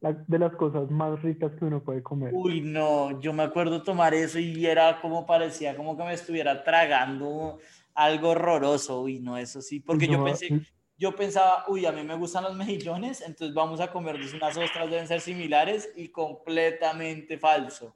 [0.00, 2.32] la- de las cosas más ricas que uno puede comer.
[2.34, 6.62] Uy, no, yo me acuerdo tomar eso y era como parecía como que me estuviera
[6.64, 7.58] tragando
[7.94, 9.00] algo horroroso.
[9.02, 10.48] Uy, no, eso sí, porque yo No, pensé,
[10.98, 14.90] yo pensaba, uy, a mí me gustan los mejillones, entonces vamos a comernos unas ostras,
[14.90, 17.94] deben ser similares y completamente falso.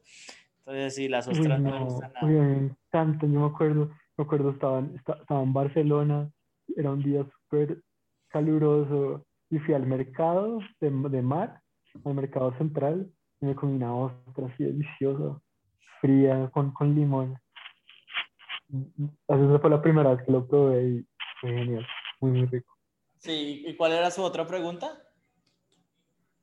[0.58, 2.42] Entonces sí, las Uy, ostras no, me no, gustan uy, nada.
[2.44, 6.30] me encantan, yo me acuerdo, me acuerdo, estaba, en- esta- estaba en Barcelona,
[6.76, 7.82] era un día súper
[8.28, 11.60] caluroso y fui al mercado de, de mar,
[12.04, 13.10] al mercado central,
[13.40, 15.40] y me comí una ostra así deliciosa,
[16.00, 17.36] fría, con, con limón.
[19.28, 21.06] Así esa fue la primera vez que lo probé y
[21.40, 21.86] fue genial,
[22.20, 22.72] muy, muy rico.
[23.20, 24.98] Sí, ¿y cuál era su otra pregunta?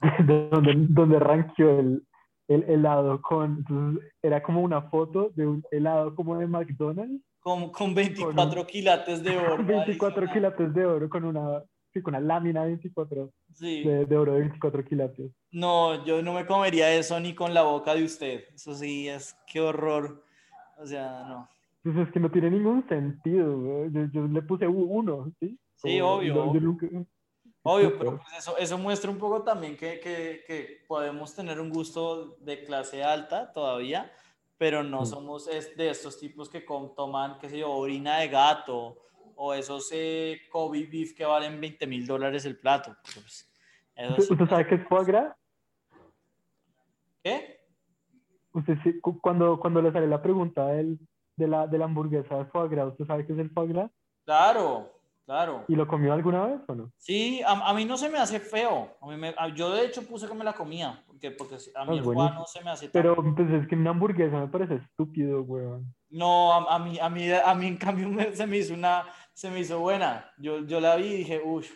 [0.25, 2.03] de donde, donde ranqueó el,
[2.47, 7.71] el helado con, entonces era como una foto de un helado como de McDonald's, Con,
[7.71, 9.57] con 24 quilates de oro.
[9.65, 10.33] 24 adicional.
[10.33, 11.63] quilates de oro con una,
[11.93, 13.83] sí, con una lámina de 24 Sí.
[13.83, 15.31] de, de oro de 24 quilates.
[15.51, 18.43] No, yo no me comería eso ni con la boca de usted.
[18.53, 20.23] Eso sí, es qué horror.
[20.77, 21.49] O sea, no.
[21.83, 25.57] Entonces es que no tiene ningún sentido, yo, yo le puse uno, ¿sí?
[25.77, 26.61] Sí, obvio, yo obvio.
[26.61, 26.87] nunca-
[27.63, 27.99] Obvio, Súper.
[27.99, 32.37] pero pues eso, eso muestra un poco también que, que, que podemos tener un gusto
[32.39, 34.11] de clase alta todavía,
[34.57, 35.05] pero no Mm.
[35.05, 38.97] somos es- de estos tipos que com- toman, qué sé yo, orina de gato
[39.35, 42.95] o esos eh, Kobe beef que valen 20 mil dólares el plato.
[43.03, 43.51] Pues,
[44.17, 45.35] ¿Usted, sí- sabe qué es foie gras?
[47.23, 47.59] ¿Qué?
[48.53, 48.75] Usted
[49.21, 50.97] cuando, cuando le sale la pregunta del,
[51.35, 53.91] de, la, de la hamburguesa de foie gras, ¿usted sabe qué es el foie gras?
[54.25, 54.96] Claro,
[55.27, 55.65] claro.
[55.67, 56.91] ¿Y lo comió alguna vez o no?
[56.97, 58.97] Sí, a, a mí no se me hace feo.
[59.01, 61.85] A mí me- a- yo de hecho puse que me la comía, porque, porque a
[61.85, 63.01] mí Ah, el foie no se me hace tan...
[63.03, 65.93] Pero pues, es que una hamburguesa me parece estúpido, weón.
[66.09, 69.05] No, a, a mí, a, mí, a mí en cambio me- se me hizo una,
[69.33, 70.31] se me hizo buena.
[70.37, 71.69] Yo, yo la vi y dije, uff,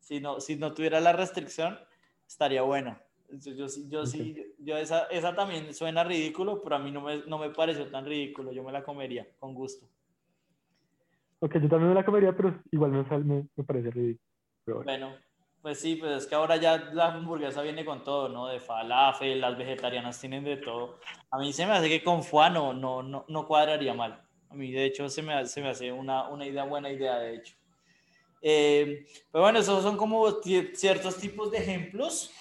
[0.00, 1.78] si no, si no tuviera la restricción,
[2.26, 2.98] estaría bueno.
[3.30, 7.24] Yo, yo, yo, sí, yo esa, esa también suena ridículo, pero a mí no me,
[7.26, 8.52] no me pareció tan ridículo.
[8.52, 9.88] Yo me la comería con gusto.
[11.40, 14.22] Ok, yo también me la comería, pero igual me, me, me parece ridículo.
[14.66, 14.84] Bueno.
[14.84, 15.16] Bueno,
[15.66, 18.46] pues sí, pues es que ahora ya la hamburguesa viene con todo, ¿no?
[18.46, 21.00] De falafel, las vegetarianas tienen de todo.
[21.30, 24.22] A mí se me hace que con foie no, no, no, cuadraría mal.
[24.48, 27.34] A mí, de hecho, se me, se me hace una, una idea, buena idea, de
[27.34, 27.56] hecho.
[28.42, 30.40] Eh, pero bueno, esos son como
[30.72, 32.32] ciertos tipos de ejemplos.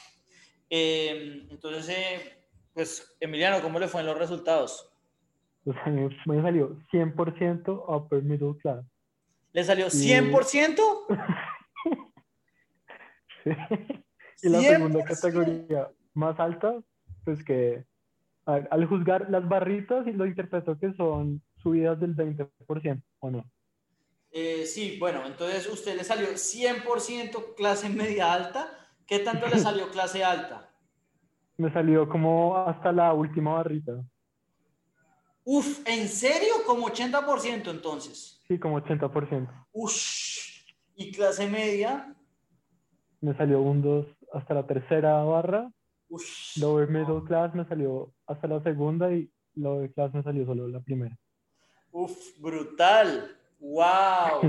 [0.69, 4.94] Eh, entonces, eh, pues, Emiliano, ¿cómo le fue en los resultados?
[5.65, 8.85] Pues a mí me salió 100% upper middle class.
[9.51, 10.09] ¿Le salió Sí.
[10.13, 10.77] 100%?
[13.43, 13.51] Sí.
[14.43, 15.07] Y la segunda 100%.
[15.07, 16.75] categoría más alta,
[17.23, 17.83] pues que
[18.45, 23.43] al juzgar las barritas, lo interpreto que son subidas del 20%, ¿o no?
[24.29, 28.69] Eh, sí, bueno, entonces usted le salió 100% clase media alta.
[29.07, 30.69] ¿Qué tanto le salió clase alta?
[31.57, 34.03] Me salió como hasta la última barrita.
[35.47, 36.55] Uf, ¿en serio?
[36.65, 38.41] Como 80% entonces.
[38.47, 39.47] Sí, como 80%.
[39.71, 39.93] Uf,
[40.95, 42.15] y clase media.
[43.21, 45.71] Me salió un 2 hasta la tercera barra.
[46.09, 50.67] Uf, Lower middle class me salió hasta la segunda y lower class me salió solo
[50.67, 51.15] la primera.
[51.91, 53.37] uf, brutal.
[53.59, 54.41] Wow,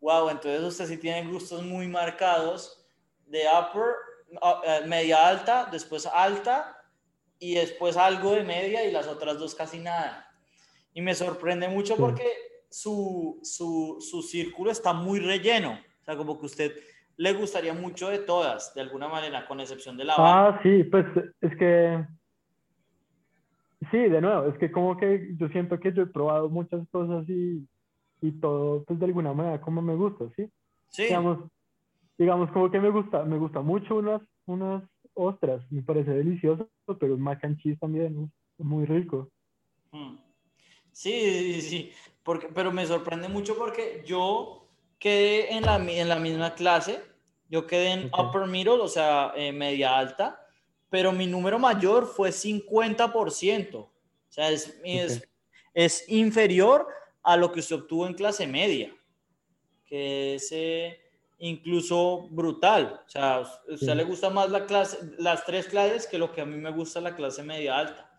[0.00, 2.84] Wow, entonces usted sí tiene gustos muy marcados
[3.26, 3.94] de upper,
[4.42, 6.75] uh, media alta, después alta
[7.38, 10.28] y después algo de media y las otras dos casi nada.
[10.94, 12.00] Y me sorprende mucho Sí.
[12.00, 12.24] porque
[12.70, 15.72] su, su, su círculo está muy relleno.
[16.00, 16.72] O sea, como que usted
[17.16, 20.14] le gustaría mucho de todas, de alguna manera, con excepción de la.
[20.18, 21.06] Ah, sí, pues
[21.40, 22.04] es que,
[23.90, 27.28] sí, de nuevo, es que como que yo siento que yo he probado muchas cosas
[27.28, 27.66] y,
[28.20, 30.48] y todo, pues de alguna manera como me gusta, ¿sí?
[30.88, 31.38] Sí, Digamos,
[32.18, 34.82] digamos como que me gusta, me gusta mucho unas, unas
[35.16, 36.68] ostras, me parece delicioso,
[37.00, 39.30] pero el mac and cheese también es muy rico.
[39.90, 40.16] Mm.
[40.92, 46.16] Sí, sí, sí, porque, pero me sorprende mucho porque yo quedé en la, en la
[46.16, 47.02] misma clase,
[47.48, 50.46] yo quedé en upper middle, o sea, eh, media alta,
[50.90, 53.90] pero mi número mayor fue 50%, o
[54.28, 55.28] sea, es, es,
[55.74, 56.86] es inferior
[57.22, 58.94] a lo que usted obtuvo en clase media,
[59.84, 61.05] que es eh,
[61.38, 63.94] incluso brutal, o sea, a usted Sí.
[63.94, 67.00] le gusta más la clase, las tres clases que lo que a mí me gusta
[67.00, 68.10] la clase media alta.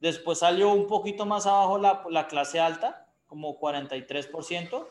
[0.00, 4.88] Después salió un poquito más abajo la, la clase alta, como 43%.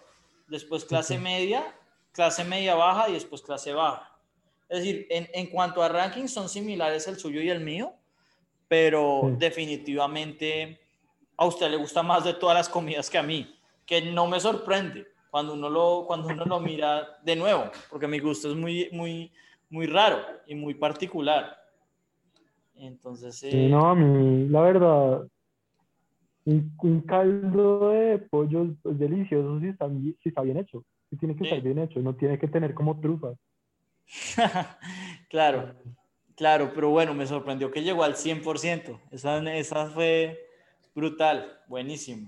[0.48, 1.76] Después clase media,
[2.12, 4.12] clase media baja y después clase baja.
[4.70, 7.94] Es decir, en, en cuanto a ranking son similares el suyo y el mío,
[8.68, 9.36] pero Sí.
[9.38, 10.80] definitivamente
[11.38, 14.40] a usted le gusta más de todas las comidas que a mí, que no me
[14.40, 18.88] sorprende cuando uno lo, cuando uno lo mira de nuevo, porque mi gusto es muy,
[18.94, 19.34] muy,
[19.70, 21.58] muy raro y muy particular.
[22.74, 25.28] Entonces, eh, no, a mí, la verdad,
[26.46, 30.86] un, un caldo de pollo es delicioso si está, bi- si está bien hecho.
[31.10, 31.50] Sí tiene que Sí.
[31.50, 33.38] estar bien hecho, no tiene que tener como trufas.
[35.30, 35.76] claro,
[36.38, 39.02] claro, pero bueno, me sorprendió que llegó al 100%.
[39.12, 40.40] Esa, esa fue
[40.96, 42.26] brutal, buenísimo.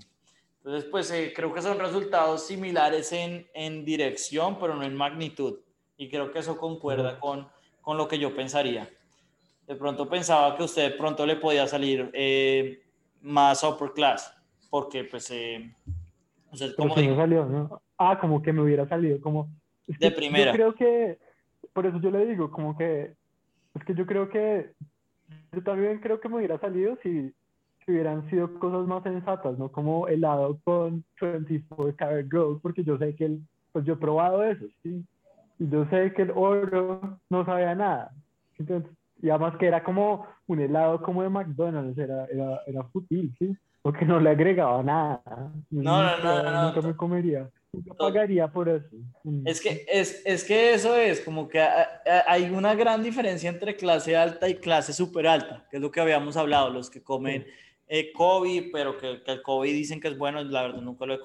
[0.67, 5.59] Entonces, pues eh, creo que son resultados similares en, en dirección, pero no en magnitud.
[5.95, 7.47] Y creo que eso concuerda con,
[7.79, 8.89] con lo que yo pensaría.
[9.65, 12.81] De pronto pensaba que usted de pronto le podía salir eh,
[13.21, 14.29] más upper class,
[14.69, 15.73] porque pues, eh,
[16.51, 17.81] usted, como digo, salió, ¿no?
[17.97, 19.49] Ah, como que me hubiera salido, como...
[19.87, 20.51] es De primera.
[20.51, 21.17] Yo creo que,
[21.71, 23.13] por eso yo le digo, como que,
[23.73, 24.73] es que yo creo que,
[25.53, 27.31] yo también creo que me hubiera salido si,
[27.87, 29.69] hubieran sido cosas más sensatas, ¿no?
[29.71, 34.43] Como helado con 24 karat gold, porque yo sé que el, pues yo he probado
[34.43, 35.03] eso, ¿sí?
[35.59, 38.11] Y yo sé que el oro no sabía nada.
[38.57, 43.33] Entonces, y además que era como un helado como de McDonald's, era, era, era fútil,
[43.39, 43.55] ¿sí?
[43.81, 45.21] Porque no le agregaba nada.
[45.69, 47.49] No, no, no, Nunca- no, no, Nunca to- me comería.
[47.73, 48.95] Nunca pagaría por eso.
[49.23, 49.47] Mm.
[49.47, 51.61] Es que, es, es que eso es, como que
[52.27, 55.99] hay una gran diferencia entre clase alta y clase super alta, que es lo que
[56.01, 57.49] habíamos hablado, los que comen Sí.
[57.87, 61.13] Eh, Kobe, pero que, que el Kobe dicen que es bueno, la verdad nunca lo
[61.13, 61.19] he,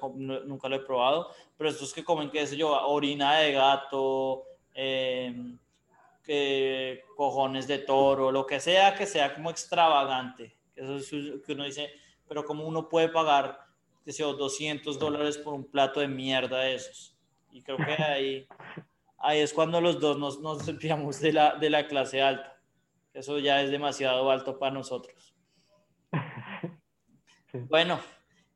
[0.45, 5.55] nunca lo he probado, pero estos que comen, qué sé yo, orina de gato, eh,
[6.23, 11.09] que cojones de toro, lo que sea, que sea como extravagante, eso es
[11.45, 11.91] que uno dice,
[12.27, 13.59] pero como uno puede pagar,
[14.05, 17.15] qué sé yo, 200 dólares por un plato de mierda de esos.
[17.51, 18.47] Y creo que ahí,
[19.19, 20.65] ahí es cuando los dos nos, nos
[21.19, 22.59] de la, de la clase alta.
[23.13, 25.32] Eso ya es demasiado alto para nosotros.
[27.53, 27.99] Bueno,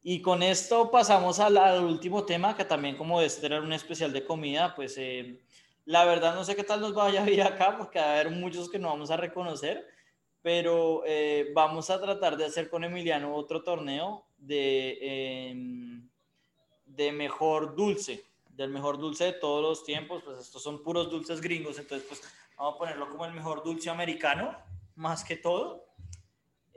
[0.02, 4.26] y con esto pasamos al, último tema, que también como este era un especial de
[4.26, 5.40] comida, pues eh,
[5.86, 8.32] la verdad no sé qué tal nos vaya a ir acá, porque va a haber
[8.32, 9.86] muchos que no vamos a reconocer,
[10.42, 16.02] pero eh, vamos a tratar de hacer con Emiliano otro torneo de, eh,
[16.86, 21.40] de mejor dulce, del mejor dulce de todos los tiempos, pues estos son puros dulces
[21.40, 22.24] gringos, entonces pues
[22.58, 24.58] vamos a ponerlo como el mejor dulce americano,
[24.96, 25.87] más que todo.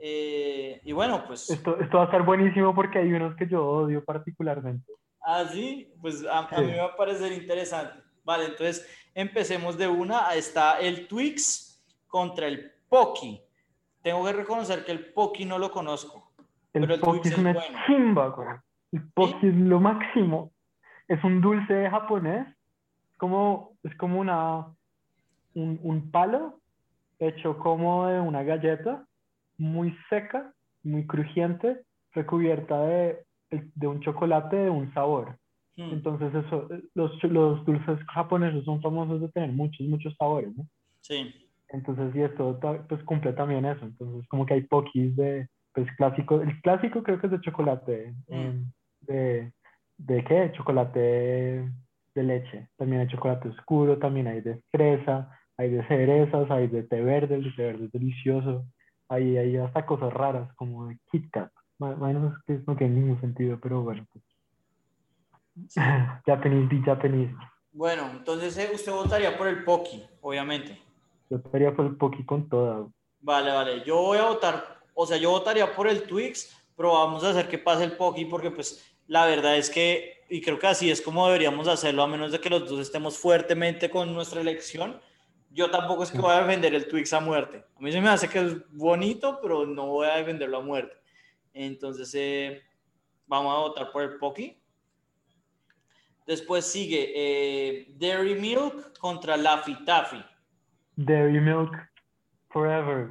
[0.03, 1.49] Eh, y bueno, pues...
[1.49, 4.91] Esto, esto va a estar buenísimo porque hay unos que yo odio particularmente.
[5.23, 6.61] Ah, sí, pues a, a Sí.
[6.61, 8.01] mí me va a parecer interesante.
[8.23, 10.27] Vale, entonces empecemos de una.
[10.27, 13.41] Ahí Está el Twix contra el Pocky.
[14.01, 16.31] Tengo que reconocer que el Pocky no lo conozco.
[16.73, 17.77] El Pero el Pocky Twix es es una bueno.
[17.85, 18.47] chimba, güey.
[18.93, 20.51] El Pocky es lo máximo.
[21.07, 22.47] Es un dulce japonés.
[23.17, 24.65] Como, es como una,
[25.53, 26.59] un, un palo
[27.19, 29.05] hecho como de una galleta,
[29.61, 30.53] muy seca,
[30.83, 31.81] muy crujiente,
[32.13, 35.37] recubierta de, de un chocolate de un sabor.
[35.77, 40.65] Hmm, Entonces eso, los, los dulces japoneses son famosos de tener muchos, muchos sabores, ¿no?
[41.01, 41.31] Sí,
[41.69, 42.59] Entonces, y esto
[42.89, 43.85] pues cumple también eso.
[43.85, 48.13] Entonces, como que hay pokis de, pues clásico, el clásico creo que es de chocolate,
[48.27, 48.65] Mm.
[49.01, 49.51] de,
[49.97, 50.51] ¿de qué?
[50.53, 50.99] Chocolate
[52.15, 52.67] de leche.
[52.77, 57.35] También hay chocolate oscuro, también hay de fresa, hay de cerezas, hay de té verde,
[57.35, 58.65] el té verde es delicioso.
[59.11, 61.51] Hay, hay hasta cosas raras como de Kit Kat.
[61.77, 64.07] Bueno, es que no tiene ningún sentido, pero bueno.
[64.13, 64.23] pues.
[66.25, 67.35] Japanese be Japanese.
[67.73, 70.81] Bueno, entonces eh, usted votaría por el Poki, obviamente.
[71.29, 72.87] Yo estaría por el Poki con toda.
[73.19, 73.83] Vale, vale.
[73.83, 77.49] Yo voy a votar, o sea, yo votaría por el Twix, pero vamos a hacer
[77.49, 81.01] que pase el Poki porque pues la verdad es que, y creo que así es
[81.01, 85.01] como deberíamos hacerlo, a menos de que los dos estemos fuertemente con nuestra elección.
[85.53, 87.65] Yo tampoco es que voy a defender el Twix a muerte.
[87.75, 90.95] A mí se me hace que es bonito, pero no voy a defenderlo a muerte.
[91.53, 92.61] Entonces, eh,
[93.27, 94.57] vamos a votar por el Poki.
[96.25, 100.23] Después sigue eh, Dairy Milk contra Laffy Taffy.
[100.95, 101.71] Dairy Milk
[102.49, 103.09] Forever.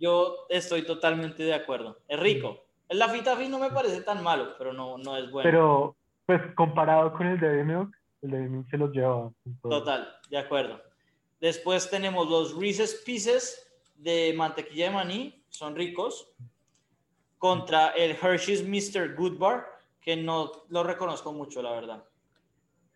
[0.00, 1.98] Yo estoy totalmente de acuerdo.
[2.08, 2.64] Es rico.
[2.88, 5.48] El Laffy Taffy no me parece tan malo, pero no, no es bueno.
[5.50, 9.30] Pero, pues, comparado con el Dairy Milk, el Dairy Milk se los lleva.
[9.62, 10.91] Total, de acuerdo.
[11.42, 16.32] Después tenemos los Reese's Pieces de mantequilla de maní, son ricos,
[17.36, 19.16] contra el Hershey's Mr.
[19.16, 19.66] Goodbar,
[20.00, 22.04] que no lo reconozco mucho, la verdad.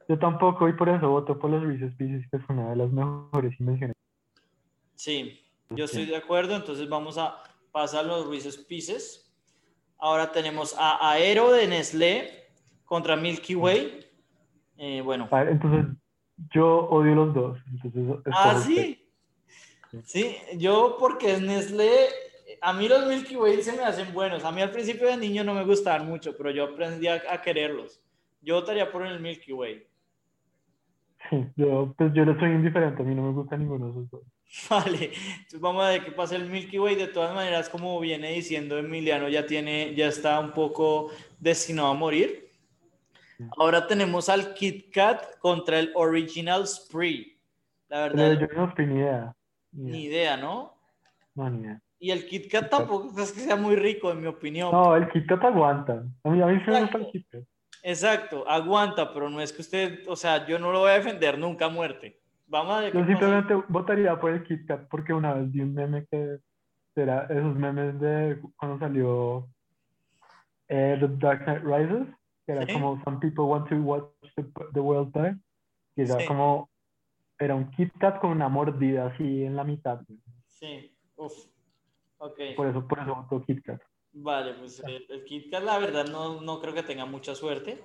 [0.09, 2.93] Yo tampoco, y por eso voto por los Reese's Pieces, que es una de las
[2.93, 3.97] mejores invenciones.
[4.95, 7.43] Sí, yo estoy de acuerdo, entonces vamos a
[7.73, 9.37] pasar los Reese's Pieces.
[9.99, 12.47] Ahora tenemos a Aero de Nestlé
[12.85, 14.07] contra Milky Way.
[14.77, 15.97] Eh, bueno, A ver, entonces,
[16.53, 17.59] yo odio los dos.
[17.73, 18.67] Entonces, Ah, usted.
[18.75, 19.03] sí.
[20.05, 21.91] Sí, yo porque es Nestlé,
[22.61, 24.45] a mí los Milky Way se me hacen buenos.
[24.45, 27.41] A mí al principio de niño no me gustaban mucho, pero yo aprendí a, a
[27.41, 28.03] quererlos.
[28.43, 29.87] Yo votaría por el Milky Way.
[31.31, 34.11] Sí, yo, pues yo le soy indiferente, a mí no me gusta ninguno de esos
[34.11, 34.23] dos.
[34.71, 36.95] Vale, entonces vamos a ver qué pasa el Milky Way.
[36.97, 41.11] De todas maneras, como viene diciendo Emiliano, ya tiene, ya está un poco
[41.41, 42.46] destinado a morir.
[43.57, 47.39] Ahora tenemos al Kit Kat contra el Original Spree.
[47.89, 49.37] La Pero verdad, yo no tengo ni idea.
[49.73, 50.37] Ni idea.
[50.37, 50.75] ¿no?
[51.35, 51.81] No, ni idea.
[51.99, 54.71] Y el Kit Kat tampoco es que sea muy rico, en mi opinión.
[54.73, 56.05] No, el Kit Kat aguanta.
[56.25, 57.11] A mí, a mí sí me gusta el.
[57.11, 57.43] Kit Kat.
[57.83, 61.39] Exacto, aguanta, pero no es que usted, o sea, yo no lo voy a defender
[61.39, 62.21] nunca a muerte.
[62.49, 63.07] Vamos a Yo pasa.
[63.07, 66.39] simplemente votaría por el Kit Kat porque una vez vi un meme que
[66.97, 69.49] era esos memes de cuando salió
[70.69, 72.09] eh, The Dark Knight Rises,
[72.47, 72.73] que era Sí.
[72.73, 74.05] como Some people want to watch
[74.37, 75.35] the, the world die,
[75.95, 76.27] que era Sí.
[76.27, 76.71] como,
[77.39, 80.01] era un Kit Kat con una mordida así en la mitad.
[80.47, 81.35] Sí, uff,
[82.19, 82.41] ok.
[82.57, 83.83] Por eso, por eso voto Kit Kat.
[84.13, 87.83] Vale, pues el, el Kit Kat, la verdad, no, no creo que tenga mucha suerte.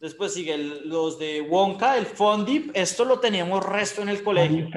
[0.00, 2.70] Después sigue el- los de Wonka, el Fondip.
[2.74, 4.68] Esto lo teníamos resto en el colegio.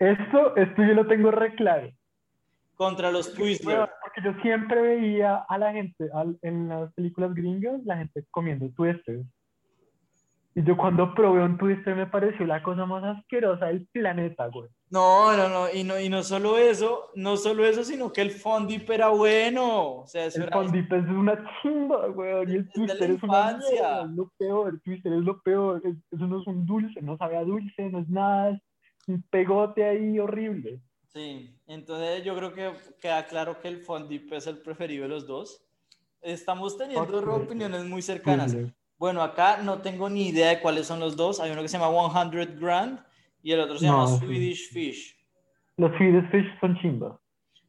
[0.00, 1.90] Esto, esto yo lo tengo re claro.
[2.74, 3.88] Contra los Twizzlers.
[4.24, 9.24] Yo siempre veía a la gente al- en las películas gringas, la gente comiendo twisters.
[10.54, 14.68] Y yo cuando probé un twister me pareció la cosa más asquerosa del planeta, güey.
[14.90, 15.66] No, no, no.
[15.72, 16.00] Y, no.
[16.00, 19.98] y no solo eso, no solo eso, sino que el Fondip era bueno.
[20.00, 20.52] O sea, eso El era...
[20.56, 22.50] fondip es una chimba, güey.
[22.50, 23.70] Y el twister es una infancia.
[23.70, 24.68] mierda, es lo peor.
[24.70, 25.80] El twister es lo peor.
[25.84, 28.50] Es- Eso no es un dulce, no sabe a dulce, no es nada.
[28.50, 28.60] Es
[29.08, 30.80] un pegote ahí horrible.
[31.08, 35.26] Sí, entonces yo creo que queda claro que el Fondip es el preferido de los
[35.26, 35.64] dos.
[36.20, 38.56] Estamos teniendo opiniones muy cercanas.
[38.98, 41.40] Bueno, acá no tengo ni idea de cuáles son los dos.
[41.40, 43.00] Hay uno que se llama 100 Grand
[43.42, 44.18] y el otro se llama sí.
[44.18, 45.16] Swedish Fish.
[45.76, 47.16] Los Swedish Fish son chimbas.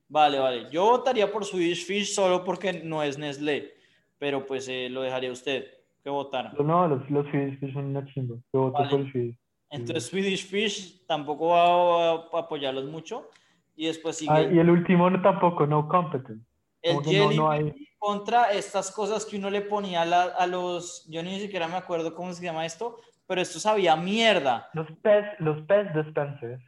[0.08, 0.68] Vale, vale.
[0.72, 3.72] Yo votaría por Swedish Fish solo porque no es Nestlé,
[4.18, 5.68] pero pues eh, lo dejaría a usted
[6.04, 6.52] que votara.
[6.60, 8.36] No, los, los Swedish Fish son una chimba.
[8.52, 8.90] Yo voto Vale.
[8.90, 9.38] por el Swedish.
[9.70, 13.30] Entonces Swedish Fish tampoco va a, apoyarlos mucho.
[13.76, 16.44] Y después sigue Ah, y el último no, tampoco, no competent.
[16.82, 20.24] el que no- Jelly no hay- contra estas cosas que uno le ponía a, la-
[20.24, 21.06] a los...
[21.10, 22.98] Yo ni siquiera me acuerdo cómo se llama esto,
[23.28, 24.70] pero esto sabía mierda.
[24.74, 26.62] Los pez, los pez dispensers.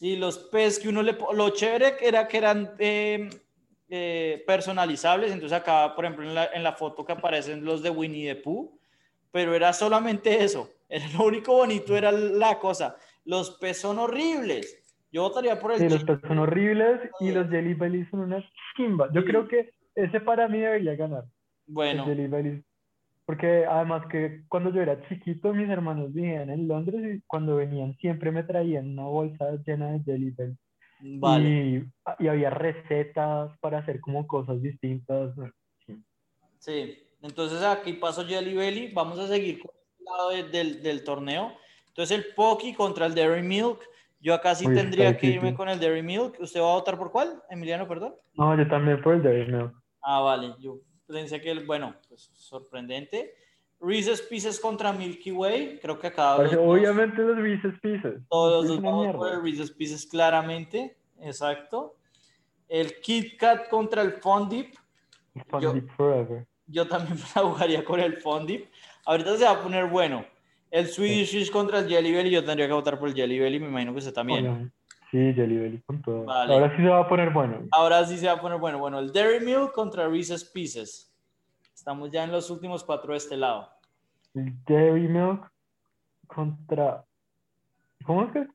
[0.00, 1.16] Y los pez que uno le...
[1.34, 3.28] Lo chévere era que eran eh,
[3.90, 5.32] eh, personalizables.
[5.32, 8.40] Entonces acá, por ejemplo, en la, en la foto que aparecen los de Winnie the
[8.40, 8.79] Pooh,
[9.32, 10.70] pero era solamente eso.
[10.88, 12.96] Era lo único bonito, era la cosa.
[13.24, 14.76] Los pez son horribles.
[15.12, 15.78] Yo votaría por el...
[15.78, 18.44] Sí, los pez son horribles y los Jelly Bellies son una
[18.76, 19.08] chimba.
[19.12, 19.26] Yo Sí.
[19.28, 21.24] creo que ese para mí debería ganar.
[21.66, 22.64] Bueno, el Jelly Bellies.
[23.26, 27.94] Porque además que cuando yo era chiquito, mis hermanos vivían en Londres y cuando venían
[27.98, 30.58] siempre me traían una bolsa llena de Jelly Bellies.
[31.20, 31.48] vale.
[31.48, 31.84] Y,
[32.24, 35.32] y había recetas para hacer como cosas distintas.
[36.58, 38.92] Sí, entonces aquí paso Jelly Belly.
[38.92, 41.52] Vamos a seguir con el lado de- del, del torneo.
[41.88, 43.80] Entonces el Poki contra el Dairy Milk.
[44.20, 46.36] Yo acá sí Uy, tendría que irme con el Dairy Milk.
[46.40, 47.42] ¿Usted va a votar por cuál?
[47.50, 48.14] Emiliano, perdón.
[48.34, 49.72] No, yo también por el Dairy Milk.
[50.02, 50.54] Ah, vale.
[50.60, 53.34] Yo pensé que, el, bueno, pues sorprendente.
[53.80, 55.78] Reese's Pieces contra Milky Way.
[55.80, 58.20] Creo que acá Parce, los dos- Obviamente los Reese's Pieces.
[58.28, 59.18] todos los vamos mierda.
[59.18, 60.96] por el Reese's Pieces claramente.
[61.22, 61.96] Exacto.
[62.68, 64.74] El Kit Kat contra el Fondip.
[65.48, 66.46] Fondip Forever.
[66.70, 68.66] Yo también me la jugaría con el Fondip.
[69.04, 70.24] ahorita se va a poner bueno.
[70.70, 73.58] El Swedish Fish contra el Jelly Belly, yo tendría que votar por el Jelly Belly,
[73.58, 74.72] me imagino que usted también.
[75.10, 76.24] Sí, Jelly Belly con todo.
[76.24, 76.54] Vale.
[76.54, 77.66] Ahora sí se va a poner bueno.
[77.72, 78.78] Ahora sí se va a poner bueno.
[78.78, 81.12] Bueno, el Dairy Milk contra Reese's Pieces.
[81.74, 83.68] Estamos ya en los últimos cuatro de este lado.
[84.34, 85.50] El Dairy Milk
[86.28, 87.04] contra.
[88.04, 88.46] ¿Cómo es que?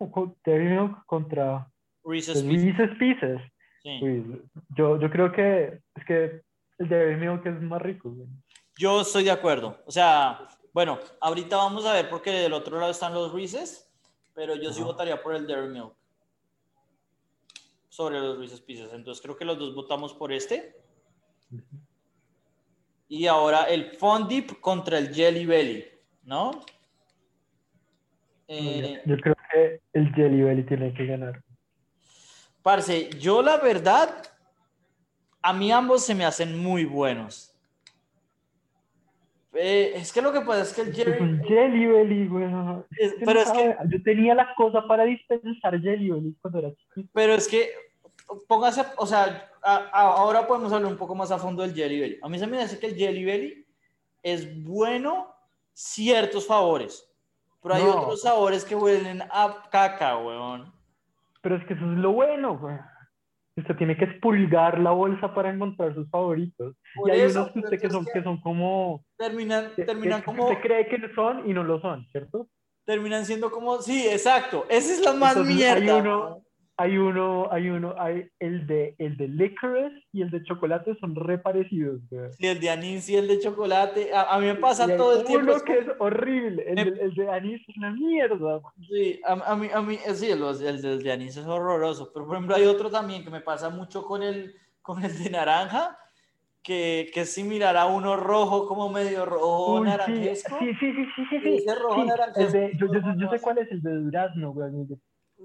[0.45, 1.70] Dairy Milk contra
[2.05, 2.63] Reese's Pieces.
[2.63, 3.41] Reese's Pieces.
[3.84, 3.99] sí.
[4.01, 4.41] Uy,
[4.78, 6.41] yo, yo creo que es que
[6.78, 8.11] el Dairy Milk es más rico.
[8.11, 8.28] güey.
[8.78, 9.82] Yo estoy de acuerdo.
[9.86, 13.89] O sea, bueno, ahorita vamos a ver porque del otro lado están los Reese's,
[14.34, 14.88] pero yo sí Ajá.
[14.91, 15.93] votaría por el Dairy Milk
[17.89, 18.91] sobre los Reese's Pieces.
[18.93, 20.76] Entonces creo que los dos votamos por este.
[23.07, 25.86] Y ahora el Fun Dip contra el Jelly Belly,
[26.23, 26.51] ¿no?
[28.47, 31.41] Eh, Yo creo que el Jelly Belly tiene que ganar.
[32.61, 34.09] Parce, yo la verdad,
[35.48, 37.52] a mí ambos se me hacen muy buenos.
[39.54, 42.46] Eh, es que lo que pasa es que el es Jelly, un Jelly Belly, güey.
[42.98, 46.60] es- que pero no es que, Yo tenía la cosa para dispensar Jelly Belly cuando
[46.60, 47.10] era chiquito.
[47.14, 47.70] pero es que,
[48.48, 52.00] póngase, o sea, a- a- ahora podemos hablar un poco más a fondo del Jelly
[52.00, 52.20] Belly.
[52.22, 53.66] A mí se me hace que el Jelly Belly
[54.24, 55.34] es bueno
[55.74, 57.08] ciertos favores,
[57.62, 58.02] pero hay No.
[58.02, 60.74] otros sabores que huelen a caca, weón.
[61.41, 62.76] Pero es que eso es lo bueno, güey.
[63.58, 66.76] Usted tiene que expulgar la bolsa para encontrar sus favoritos.
[66.95, 69.06] Por y hay eso, unos que usted que son, que son como...
[69.18, 70.49] Terminan, que- terminan que como...
[70.49, 72.47] Usted cree que son y no lo son, ¿cierto?
[72.86, 75.95] terminan siendo como, sí, exacto, esa es la más Entonces, mierda.
[75.95, 76.45] Hay uno.
[76.78, 81.15] Hay uno, hay uno, hay el de, el de licorice y el de chocolate son
[81.15, 82.32] re parecidos, güey.
[82.34, 84.97] Sí, el de anís y el de chocolate, a, a mí me pasa Y hay
[84.97, 85.51] todo el tiempo.
[85.53, 88.59] Uno que es horrible, el, el de anís es una mierda.
[88.89, 92.11] Sí, a, a mí, a mí, eh, sí, los- el, del de anís es horroroso,
[92.13, 95.30] pero por ejemplo hay otro también que me pasa mucho con el, con el de
[95.30, 95.97] naranja,
[96.61, 100.57] que, que es similar a uno rojo, como medio rojo Uy, naranjesco.
[100.59, 103.30] sí, sí, sí, sí, sí, Sí, ese rojo sí, naranjesco el de- yo, yo- yo
[103.30, 104.71] sé cuál es el de durazno, güey.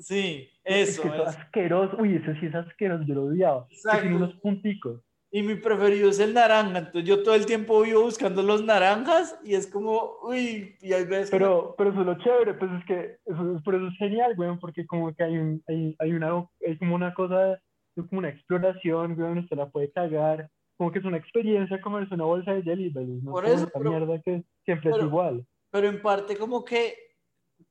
[0.00, 1.20] Sí, Es eso que es es.
[1.36, 1.96] asqueroso.
[1.98, 3.66] Uy, ese sí es asqueroso, yo lo odiaba.
[3.68, 4.00] Que Exacto.
[4.02, 5.02] tiene unos punticos.
[5.32, 9.38] Y mi preferido es el naranja, entonces yo todo el tiempo vivo buscando los naranjas
[9.44, 12.68] y es como, uy, y hay veces que Pero, pero eso es lo chévere, pues
[12.72, 16.12] es que eso, por eso es genial, güey, porque como que hay, un, hay, hay
[16.14, 20.90] una, hay como una cosa, es como una exploración, güey, usted la puede cagar, como
[20.90, 24.20] que es una experiencia comerse una bolsa de Jelly Belly, no Por eso, pero- mierda
[24.22, 25.46] que siempre pero- es igual.
[25.70, 26.92] pero en parte como que,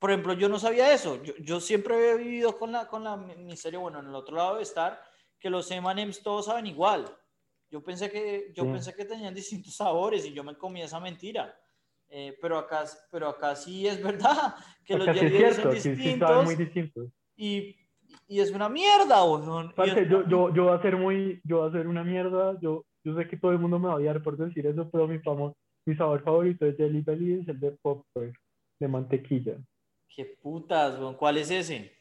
[0.00, 1.22] por ejemplo, yo no sabía eso.
[1.22, 4.56] Yo, yo siempre había vivido con la, con la miseria, bueno, en el otro lado
[4.56, 5.00] de estar,
[5.38, 7.04] que los M&M's todos saben igual.
[7.70, 8.70] Yo pensé que, yo Sí.
[8.72, 11.54] pensé que tenían distintos sabores y yo me comí esa mentira.
[12.08, 15.90] Eh, pero, acá, pero acá sí es verdad que los sí Jelly son sí, sí
[15.90, 17.08] distintos saben muy distintos.
[17.36, 17.76] y,
[18.26, 19.72] y es una mierda, weón.
[19.76, 22.84] Es- yo, yo, yo voy a ser muy, yo voy a ser una mierda, yo,
[23.04, 25.18] yo sé que todo el mundo me va a odiar por decir eso, pero mi,
[25.18, 25.54] famo-
[25.86, 28.32] mi sabor favorito de Jelly Belly es el de popcorn,
[28.80, 29.56] de mantequilla.
[30.14, 31.14] Qué putas, weón.
[31.14, 31.92] ¿Cuál es ese?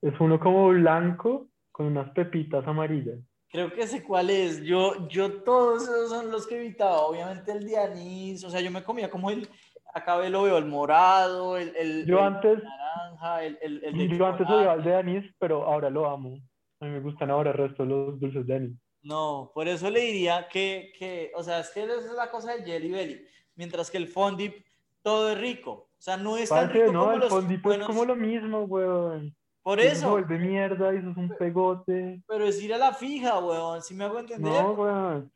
[0.00, 3.18] Es uno como blanco con unas pepitas amarillas.
[3.48, 4.62] Creo que sé cuál es.
[4.62, 7.02] Yo, yo todos esos son los que evitaba.
[7.02, 8.44] Obviamente el de anís.
[8.44, 9.48] O sea, yo me comía como el.
[9.94, 14.16] Acá lo veo, el morado, el, el, Yo el antes, naranja, el, el, el de
[14.16, 14.54] yo antes chocolate.
[14.54, 16.38] odiaba el de anís, pero ahora lo amo.
[16.80, 18.78] A mí me gustan ahora el resto de los dulces de anís.
[19.02, 22.54] No, por eso le diría que, que, o sea, es que esa es la cosa
[22.54, 23.26] del Jelly Belly.
[23.54, 24.64] Mientras que el Fondip,
[25.02, 25.70] todo es rico.
[25.70, 27.80] O sea, no es tan rico no, como el los buenos.
[27.80, 29.34] es como lo mismo, weón.
[29.62, 32.20] Por Eso se vuelve mierda y eso es un pegote.
[32.26, 33.80] Pero es ir a la fija, weón.
[33.82, 34.52] Si me hago entender.
[34.52, 35.32] No, weón.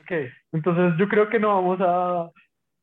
[0.00, 0.12] Ok,
[0.52, 2.30] entonces yo creo que no vamos a,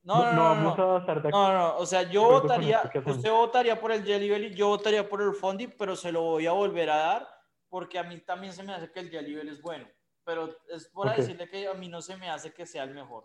[0.06, 0.96] no, no, no, no, vamos no.
[0.96, 4.54] a estar de No, no, o sea, yo votaría, usted votaría por el Jelly Belly,
[4.54, 7.28] yo votaría por el Fondi, pero se lo voy a volver a dar
[7.70, 9.88] porque a mí también se me hace que el Jelly Belly es bueno,
[10.24, 13.24] pero es por decirle que a mí no se me hace que sea el mejor.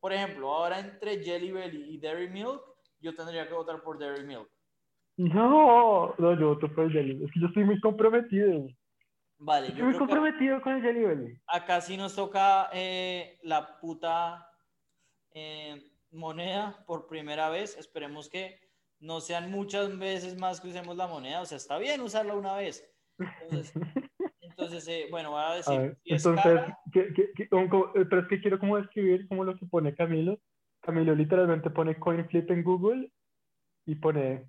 [0.00, 2.62] Por ejemplo, ahora entre Jelly Belly y Dairy Milk,
[3.00, 4.48] yo tendría que votar por Dairy Milk.
[5.16, 7.24] No, no, yo voto por el Jelly.
[7.24, 8.68] Es que yo estoy muy comprometido.
[9.38, 11.40] Vale, Estoy yo muy creo que comprometido con el Jelly Belly.
[11.46, 14.48] acá sí nos toca eh, la puta
[15.32, 17.76] eh, moneda por primera vez.
[17.76, 18.60] Esperemos que
[19.00, 21.40] no sean muchas veces más que usemos la moneda.
[21.40, 22.88] O sea, está bien usarla una vez.
[23.18, 23.72] Entonces,
[24.68, 27.48] entonces eh, bueno, voy a A decir, ver, si es entonces, cara, ¿qué- qué- qué-
[27.48, 30.38] como- como- eh, pero es que quiero como describir como lo que pone Camilo.
[30.80, 33.10] Camilo literalmente pone coin flip en Google
[33.86, 34.46] y pone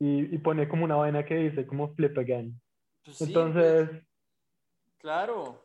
[0.00, 2.60] y, y pone como una vaina que dice como flip again.
[3.04, 4.02] pues sí, Entonces, pues,
[4.98, 5.64] claro,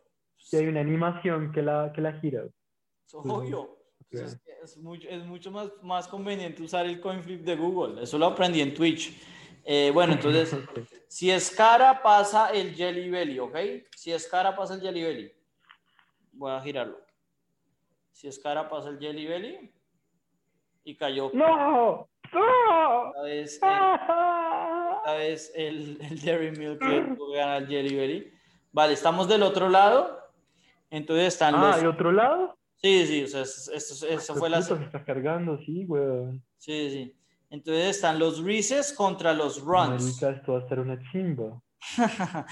[0.51, 2.43] y hay una animación que la, que la gira.
[2.45, 3.77] es obvio.
[4.09, 4.41] Pues Ok.
[4.47, 8.01] es, es mucho, es mucho más, más conveniente usar el coin flip de Google.
[8.01, 9.13] Eso lo aprendí en Twitch.
[9.71, 10.55] Eh, bueno, entonces.
[11.07, 13.55] Si es cara, pasa el Jelly Belly, ¿ok?
[13.95, 15.31] Si es cara, pasa el Jelly Belly.
[16.31, 16.97] Voy a girarlo.
[18.11, 19.71] Si es cara, pasa el Jelly Belly.
[20.83, 21.29] Y cayó.
[21.35, 22.09] ¡No!
[22.33, 23.25] ¡No!
[23.27, 26.81] Esta vez, el, esta vez el, el Dairy Milk
[27.35, 28.33] ganar el Jelly Belly.
[28.71, 30.19] Vale, estamos del otro lado.
[30.89, 31.83] Entonces están Ah, los.
[31.83, 32.57] ¿y otro lado?
[32.77, 34.63] Sí, sí, o sea, eso fue la.
[34.63, 36.43] Se está cargando, sí, weón.
[36.57, 37.18] Sí, sí.
[37.49, 40.03] Entonces están los Reese's contra los Runs.
[40.21, 41.61] Marica, esto va a ser una chimba.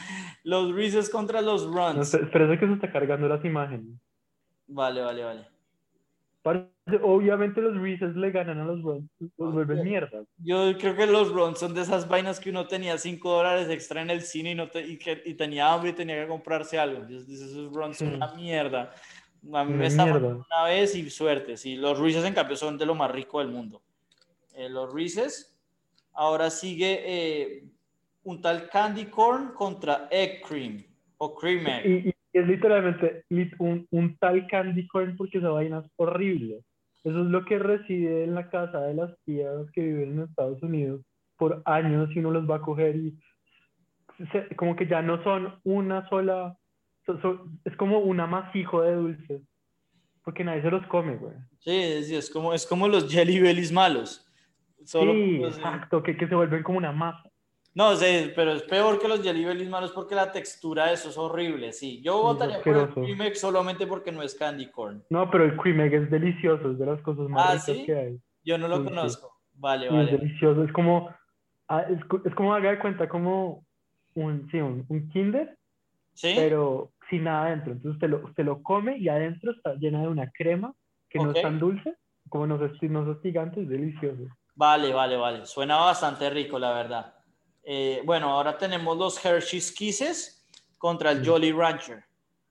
[0.43, 2.14] los Reese's contra los No, Runs.
[2.14, 4.00] espera, espera, que se está cargando las imágenes.
[4.68, 5.48] Vale, vale, vale.
[7.04, 10.24] Obviamente los Reese's le ganan a los Runs, los vuelven mierda.
[10.38, 14.02] Yo creo que los Runs son de esas vainas que uno tenía 5 dólares extra
[14.02, 16.80] en el cine y, no te- y, que, y tenía hambre y tenía que comprarse
[16.80, 17.04] algo.
[17.06, 18.93] Esos Runs son una mierda.
[19.54, 21.58] A mí Una me estafaron una vez y suerte.
[21.58, 23.82] Sí, los Reese's en cambio son de lo más rico del mundo.
[24.58, 25.55] Eh, los Reese's.
[26.14, 27.64] Ahora sigue eh,
[28.24, 30.84] un tal Candy Corn contra Egg Cream
[31.20, 31.86] o Cream Egg.
[31.86, 36.64] Y, y es literalmente lit- un, un tal candy corn porque esa vaina es horrible.
[37.03, 40.62] Eso es lo que reside en la casa de las tías que viven en Estados
[40.64, 41.01] Unidos
[41.38, 43.18] por años y uno los va a coger y
[44.32, 46.58] se- como que ya no son una sola,
[47.05, 49.41] so- so- es como un amasijo de dulces
[50.24, 51.34] porque nadie se los come, güey.
[51.60, 54.27] Sí, sí, es como, es como los Jelly Bellies malos.
[54.88, 57.30] Solo Sí, exacto, que, que se vuelven como una masa.
[57.76, 61.10] No sé, pero es peor que los Jelly Bellies malos porque la textura de eso
[61.10, 61.74] es horrible.
[61.74, 62.90] Sí, yo votaría por el.
[62.90, 65.04] Cream Egg solamente porque no es candy corn.
[65.10, 67.86] No, pero el cream egg es delicioso, es de las cosas más Ah, ricas ¿sí?
[67.86, 68.20] que hay.
[68.44, 69.32] Yo no lo Sí, conozco.
[69.54, 70.12] Vale, Y es vale.
[70.18, 71.10] delicioso, es como,
[71.68, 73.66] ah, es, es como haga de cuenta como
[74.16, 75.56] un, sí, un, un kinder,
[76.14, 76.32] ¿Sí?
[76.36, 77.74] pero sin nada adentro.
[77.74, 80.74] Entonces usted lo, usted lo come y adentro está llena de una crema
[81.10, 81.96] que no es tan dulce,
[82.30, 84.24] como no es, no es gigante, es delicioso.
[84.58, 85.45] Vale, vale, vale.
[85.45, 87.14] Suena bastante rico, la verdad.
[87.64, 90.43] Eh, bueno, ahora tenemos los Hershey's Kisses
[90.80, 91.24] contra el.
[91.26, 92.03] Jolly Rancher.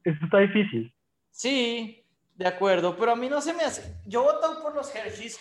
[0.04, 0.94] Esto está difícil.
[1.32, 2.04] Sí,
[2.36, 3.96] de acuerdo, pero a mí no se me hace.
[4.06, 5.40] Yo voto por los Hershey's,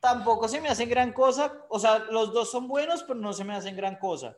[0.00, 1.52] tampoco se me hacen gran cosa.
[1.68, 4.34] O sea, los dos son buenos, pero no se me hacen gran cosa.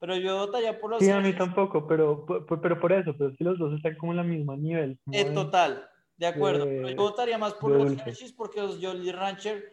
[0.00, 1.38] Pero yo votaría por los Sí, a mí Hershey's.
[1.38, 4.54] tampoco, pero, pero, pero por eso, pero que los dos están como en el mismo
[4.56, 4.98] nivel.
[5.06, 6.66] de- total, de acuerdo.
[6.66, 7.92] de- pero yo votaría más por los.
[8.06, 9.72] Hershey's porque los Jolly Rancher.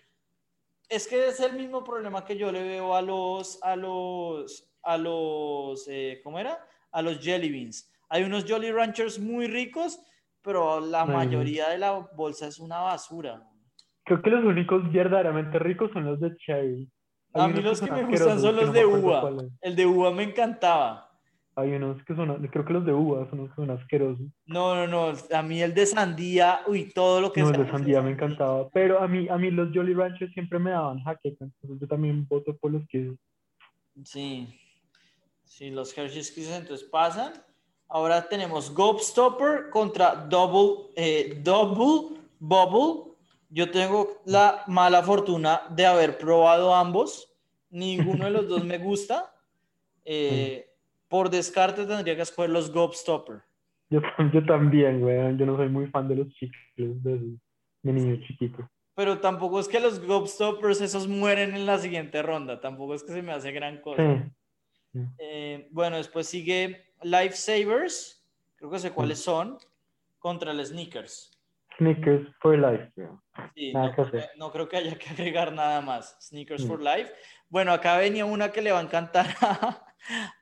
[0.92, 4.98] Es que es el mismo problema que yo le veo a los, a los, a
[4.98, 6.60] los, eh, ¿cómo era?
[6.92, 7.90] A los Jelly Beans.
[8.10, 10.02] Hay unos Jolly Ranchers muy ricos,
[10.42, 13.42] pero la Ay, mayoría de la bolsa es una basura.
[14.04, 16.92] Creo que los únicos verdaderamente ricos son los de cherry.
[17.36, 19.32] Hay A mí los que me gustan son los de uva.
[19.62, 21.10] El de uva me encantaba.
[21.56, 24.26] Hay unos que son, creo que los de uva son que son asquerosos.
[24.46, 25.18] No, no, no.
[25.36, 28.12] A mí el de sandía, uy, todo lo que No, el sea de sandía me
[28.12, 28.70] encantaba.
[28.70, 31.44] Pero a mí, a mí los Jolly Ranchers siempre me daban jaqueca.
[31.44, 33.14] Entonces yo también voto por los que...
[34.06, 34.48] Sí.
[35.44, 37.34] Sí, los Hershey's Kisses entonces pasan.
[37.90, 43.12] Ahora tenemos Gobstopper contra Double, eh, Double Bubble.
[43.50, 47.28] Yo tengo la mala fortuna de haber probado ambos.
[47.70, 49.28] Ninguno de los dos me gusta.
[50.04, 50.71] Eh,
[51.12, 53.42] por descarte tendría que escoger los Gobstopper.
[53.90, 54.00] Yo,
[54.34, 55.38] yo también, güey.
[55.38, 57.20] Yo no soy muy fan de los chicles de,
[57.84, 58.66] de niños chiquitos.
[58.96, 62.62] Pero tampoco es que los Gobstoppers esos mueren en la siguiente ronda.
[62.62, 64.32] Tampoco es que se me hace gran cosa.
[64.94, 65.00] Sí.
[65.18, 69.58] Eh, bueno, después sigue Lifesavers, creo que sé cuáles son,
[70.18, 71.32] contra el Sneakers.
[71.78, 72.92] Sneakers for life.
[73.56, 73.92] Sí, no,
[74.38, 76.16] no creo que haya que agregar nada más.
[76.22, 77.12] Sneakers for Life.
[77.50, 79.91] Bueno, acá venía una que le va a encantar a,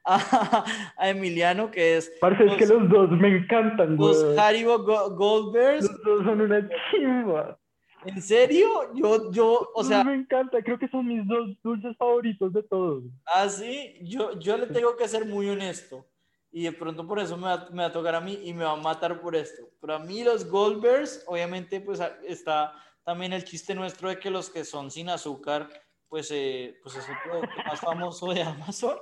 [0.05, 0.63] a-
[0.97, 4.13] a Emiliano, que es Parce, es que Los- los dos me encantan, güey.
[4.13, 5.83] los Haribo Go- Gold Bears.
[5.89, 7.59] Los dos son una chimba.
[8.05, 8.93] ¿En serio?
[8.95, 10.61] Yo, yo, o sea, me encanta.
[10.63, 13.03] Creo que son mis dos dulces favoritos de todos.
[13.25, 16.05] así, yo, yo le tengo que ser muy honesto.
[16.51, 18.63] Y de pronto por eso me va, me va a tocar a mí y me
[18.63, 19.69] va a matar por esto.
[19.81, 24.17] Pero a mí los Gold Bears, obviamente, pues a- está también el chiste nuestro de
[24.17, 25.67] que los que son sin azúcar,
[26.07, 28.97] pues, eh, pues es el producto más famoso de Amazon.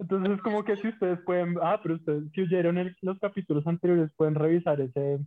[0.00, 3.66] Entonces es como que si ustedes pueden, ah, pero ustedes si oyeron el- los capítulos
[3.66, 5.18] anteriores pueden revisar ese,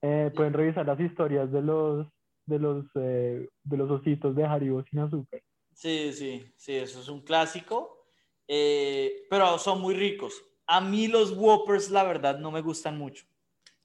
[0.00, 2.06] eh, pueden revisar las historias de los,
[2.46, 5.40] de los, eh, de los ositos de Haribo sin azúcar.
[5.74, 7.98] Sí, sí, sí, eso es un clásico.
[8.48, 10.42] Eh, pero son muy ricos.
[10.66, 13.24] A mí los Whoppers, la verdad, no me gustan mucho.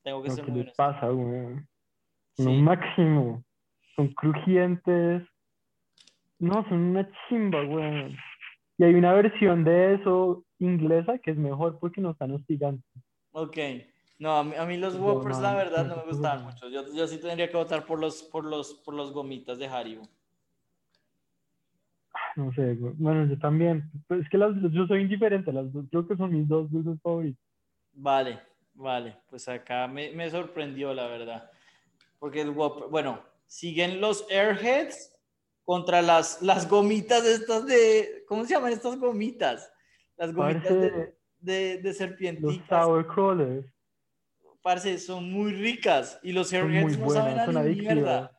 [0.02, 1.58] Tengo que Lo ser muy les pasa, güey.
[2.34, 2.62] Sí.
[2.62, 3.44] Máximo.
[3.96, 5.24] Son crujientes.
[6.40, 8.16] No, son una chimba, güey.
[8.78, 12.86] Y hay una versión de eso inglesa que es mejor porque no están hostigantes.
[13.32, 13.58] Ok.
[14.20, 16.70] No, a mí, a mí los No, Whoppers, no, la verdad, no, me gustaban mucho.
[16.70, 20.08] Yo, yo sí tendría que votar por los, por los, por los gomitas de Haribo.
[22.36, 22.78] No sé.
[22.80, 23.90] Bueno, yo también.
[24.08, 25.52] Pues es que las, yo soy indiferente.
[25.52, 27.44] Las dos, creo que son mis dos dulces favoritos.
[27.94, 28.40] Vale,
[28.74, 29.18] vale.
[29.30, 31.50] Pues acá me, me sorprendió, la verdad.
[32.20, 35.17] Porque el Whopper, bueno, siguen los Airheads
[35.68, 39.70] contra las, las gomitas estas de, ¿cómo se llaman estas gomitas?
[40.16, 42.86] Las gomitas de, de, de los serpientitas.
[42.86, 43.66] sour crawlers.
[44.62, 48.32] Parce, son muy ricas y los Airheads no saben a son ni mierda.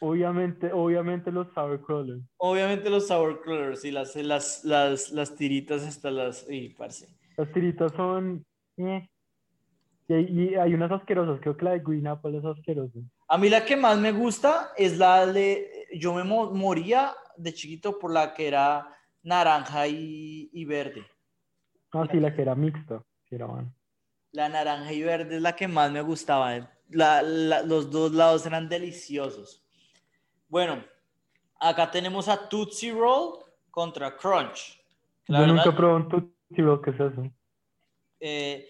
[0.00, 2.22] Obviamente, obviamente los sour crawlers.
[2.38, 6.46] Obviamente los sour crawlers y las, las, las, las tiritas hasta las...
[6.48, 7.06] Y, parce.
[7.36, 8.46] Las tiritas son...
[8.78, 9.06] eh.
[10.08, 12.98] Y, y hay unas asquerosas, creo que la de Green Apple es asquerosa.
[13.28, 15.81] A mí la que más me gusta es la de...
[15.94, 18.88] Yo me mo- moría de chiquito por la que era
[19.22, 21.06] naranja y, y verde.
[21.92, 23.02] Ah, sí, la que era mixta.
[23.28, 23.72] Sí, era buena.
[24.32, 26.70] La naranja y verde es la que más me gustaba.
[26.88, 29.62] La- la- los dos lados eran deliciosos.
[30.48, 30.82] Bueno,
[31.60, 34.80] acá tenemos a Tootsie Roll contra Crunch.
[35.28, 37.30] La Yo verdad, nunca probé un Tootsie Roll, ¿qué es eso?
[38.20, 38.68] eh,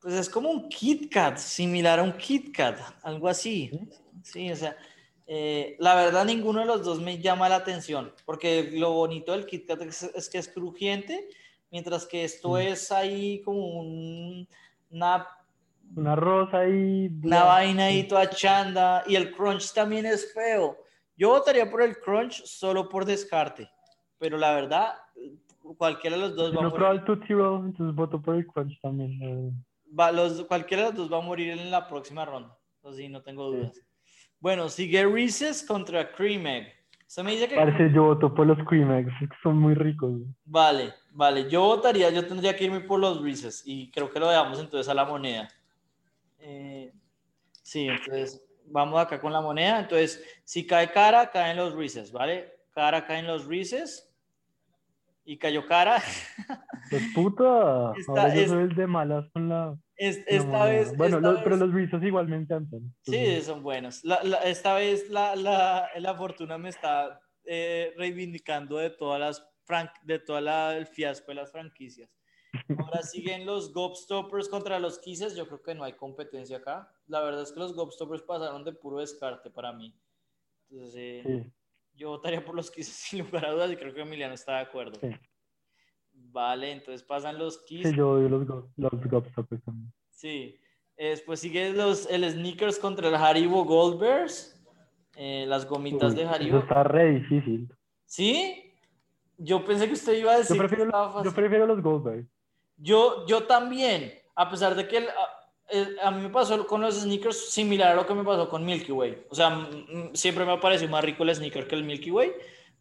[0.00, 3.70] pues es como un Kit Kat, similar a un Kit Kat, algo así.
[4.22, 4.76] Sí, o sea,
[5.30, 9.44] eh, la verdad ninguno de los dos me llama la atención, porque lo bonito del
[9.46, 11.28] Kit Kat es, es que es crujiente,
[11.70, 12.56] mientras que esto Mm.
[12.58, 14.48] es ahí como un-
[14.90, 15.28] una
[15.94, 17.08] Una rosa y...
[17.22, 20.76] una vaina ahí toda chanda y el crunch también es feo.
[21.16, 23.68] Yo votaría por el crunch solo por descarte,
[24.18, 24.94] pero la verdad,
[25.76, 26.76] cualquiera de los dos va a no morir.
[26.86, 29.52] probé el Tootsie Roll, entonces voto por el Crunch también.
[29.98, 32.56] Va- los, cualquiera de los dos va a morir en la próxima ronda.
[32.80, 33.72] Eso sí, no tengo dudas.
[34.40, 36.74] Bueno, sigue Reese's contra Cream Egg.
[37.24, 37.56] Me dice que...
[37.56, 40.20] Parece yo voto por los Cream Eggs, que son muy ricos.
[40.44, 41.48] Vale, vale.
[41.50, 44.88] Yo votaría, yo tendría que irme por los Reese's y creo que lo dejamos entonces
[44.88, 45.48] a la moneda.
[46.38, 46.92] Eh,
[47.62, 49.80] sí, entonces vamos acá con la moneda.
[49.80, 52.52] Entonces, si cae cara, caen los Reese's, ¿vale?
[52.72, 54.04] Cara caen los Reese's.
[55.24, 56.02] Y cayó cara.
[56.90, 59.76] Pues puta, Esta ahora yo es- soy el de malas con la...
[59.98, 60.64] Es- esta moneda.
[60.66, 60.96] vez.
[60.96, 62.80] Bueno, esta los- pero vez- los Reese's igual me encantan.
[63.02, 64.04] Sí, entonces, son buenos.
[64.04, 67.20] La- la- esta vez la, la, la fortuna me está
[67.50, 72.10] eh, reivindicando de todas las fran- de toda la, el fiasco de las franquicias.
[72.78, 75.34] Ahora siguen los Gobstoppers contra los Kisses.
[75.34, 76.90] Yo creo que no hay competencia acá.
[77.06, 79.94] La verdad es que los Gobstoppers pasaron de puro descarte para mí.
[80.70, 81.52] Entonces, eh, sí,
[81.94, 84.60] yo votaría por los Kisses sin lugar a dudas y creo que Emiliano está de
[84.62, 85.00] acuerdo.
[85.00, 85.08] Sí.
[86.30, 87.94] Vale, entonces pasan los sí, Kisses.
[87.96, 89.92] yo odio los, los Gobstoppers también.
[90.10, 90.56] Sí.
[90.96, 94.54] Eh, Después sigue los, el Sneakers contra el Haribo Gold Bears.
[95.16, 96.58] Eh, las gomitas Uy, de Eso Haribo.
[96.58, 97.72] está re difícil.
[98.04, 98.72] ¿Sí?
[99.36, 101.32] Yo pensé que usted iba a Yo decir que prefiero, estaba yo fácil.
[101.34, 102.26] prefiero los Goldberg.
[102.76, 106.80] Yo, yo también, a pesar de que el- a, el- a mí me pasó con
[106.80, 109.26] los sneakers similar a lo que me pasó con Milky Way.
[109.30, 109.68] O sea,
[110.12, 112.32] siempre me ha parecido más rico el sneaker que el Milky Way,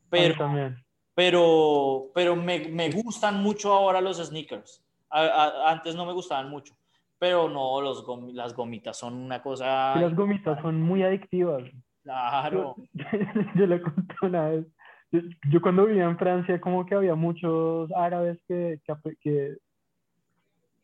[0.10, 0.84] pero, también.
[1.18, 4.86] Pero, pero me, me gustan mucho ahora los sneakers.
[5.10, 6.76] A- a- antes no me gustaban mucho,
[7.18, 8.06] pero no, los
[8.36, 10.00] las gomitas son una cosa...
[10.00, 11.64] Las gomitas son muy adictivas.
[12.04, 12.76] Claro.
[12.94, 13.04] Yo,
[13.56, 14.68] yo le conté una vez.
[15.12, 18.80] Yo, yo cuando vivía en Francia, como que había muchos árabes que,
[19.20, 19.58] que,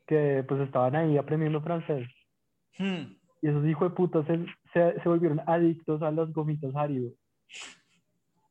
[0.08, 2.08] que, pues estaban ahí aprendiendo francés.
[2.80, 3.14] Hmm,
[3.44, 7.12] Y esos hijos de putas se, se, se volvieron adictos a las gomitas Haribo.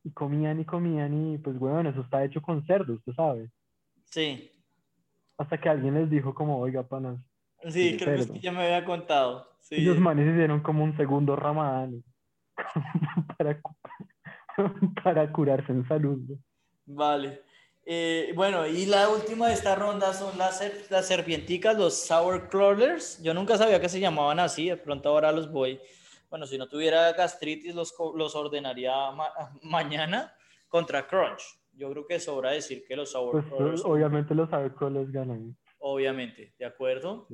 [0.05, 3.51] Y comían y comían y pues bueno, eso está hecho con cerdo, usted sabe.
[4.11, 4.51] Sí,
[5.39, 7.19] Hasta que alguien les dijo como, oiga, panas.
[7.69, 8.35] sí, creo que cerdo.
[8.35, 9.49] sí, ya me había contado.
[9.61, 9.77] Sí.
[9.77, 12.03] Y los manes hicieron como un segundo ramadán
[13.39, 13.61] para,
[15.05, 16.19] para curarse en salud.
[16.29, 16.37] ¿no?
[16.85, 17.43] Vale.
[17.85, 23.21] Eh, bueno, y la última de esta ronda son las, las serpienticas, los sour crawlers.
[23.23, 25.81] Yo nunca sabía que se llamaban así, de pronto ahora los voy.
[26.33, 30.33] Bueno, si no tuviera gastritis, los, los ordenaría ma- mañana
[30.67, 31.43] contra Crunch.
[31.75, 34.49] Yo creo que sobra decir que los sour Pues crawlers, son- obviamente los
[34.91, 35.55] les ganan.
[35.79, 37.29] obviamente, ¿de acuerdo?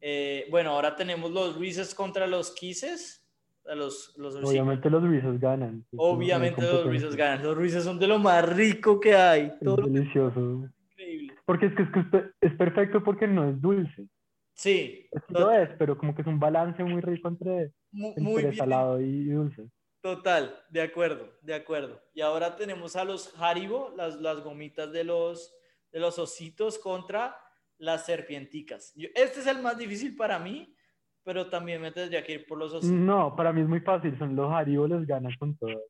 [0.00, 3.18] Eh, bueno, ahora tenemos los Reese's contra los Kisses.
[3.64, 5.84] Los, los Obviamente los Reese's ganan.
[5.90, 6.84] pues, obviamente los.
[6.86, 7.42] Reese's ganan.
[7.44, 9.46] Los Reese's son de lo más rico que hay.
[9.46, 10.70] Es Todo lo delicioso.
[10.90, 11.34] increíble.
[11.44, 14.06] Porque es que, es que es es perfecto porque no es dulce.
[14.54, 19.00] Sí, Sí lo es, pero como que es un balance muy rico entre, muy salado
[19.00, 19.68] y dulce.
[20.02, 22.02] Total, de acuerdo, de acuerdo.
[22.12, 25.54] Y ahora tenemos a los Haribo, las, las gomitas de los,
[25.92, 27.36] de los ositos contra
[27.78, 28.92] las serpienticas.
[28.96, 30.74] Yo- este es el más difícil para mí,
[31.22, 32.96] pero también me tendría que ir por los ositos.
[32.96, 34.18] No, para mí es muy fácil.
[34.18, 35.80] Son los Haribo les ganan con todo.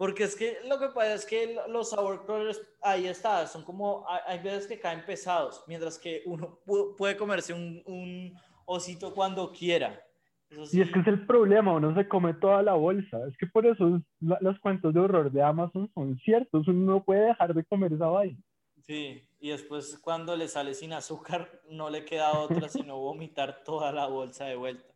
[0.00, 3.62] Porque es que lo que pasa es que lo- los sour crawlers, ahí está, son
[3.62, 8.34] como, hay, veces que caen pesados, mientras que uno pu- puede comerse un, un
[8.64, 10.02] osito cuando quiera.
[10.64, 13.18] Sí, Y es que es el problema, uno se come toda la bolsa.
[13.28, 16.66] Es que por eso la- los cuentos de horror de Amazon son ciertos.
[16.66, 18.38] Uno no puede dejar de comer esa vaina.
[18.82, 23.92] sí, y después cuando le sale sin azúcar no le queda otra sino vomitar toda
[23.92, 24.94] la bolsa de vuelta.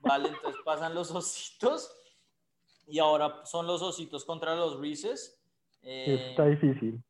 [0.00, 1.94] Vale, entonces pasan los ositos
[2.86, 5.38] y ahora son los ositos contra los Reese's.
[5.82, 7.02] Eh, está difícil.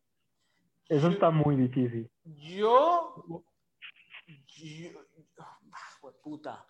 [0.89, 2.11] Eso está muy difícil.
[2.25, 3.25] yo,
[4.27, 4.91] yo,
[5.39, 5.59] ah,
[6.23, 6.67] puta,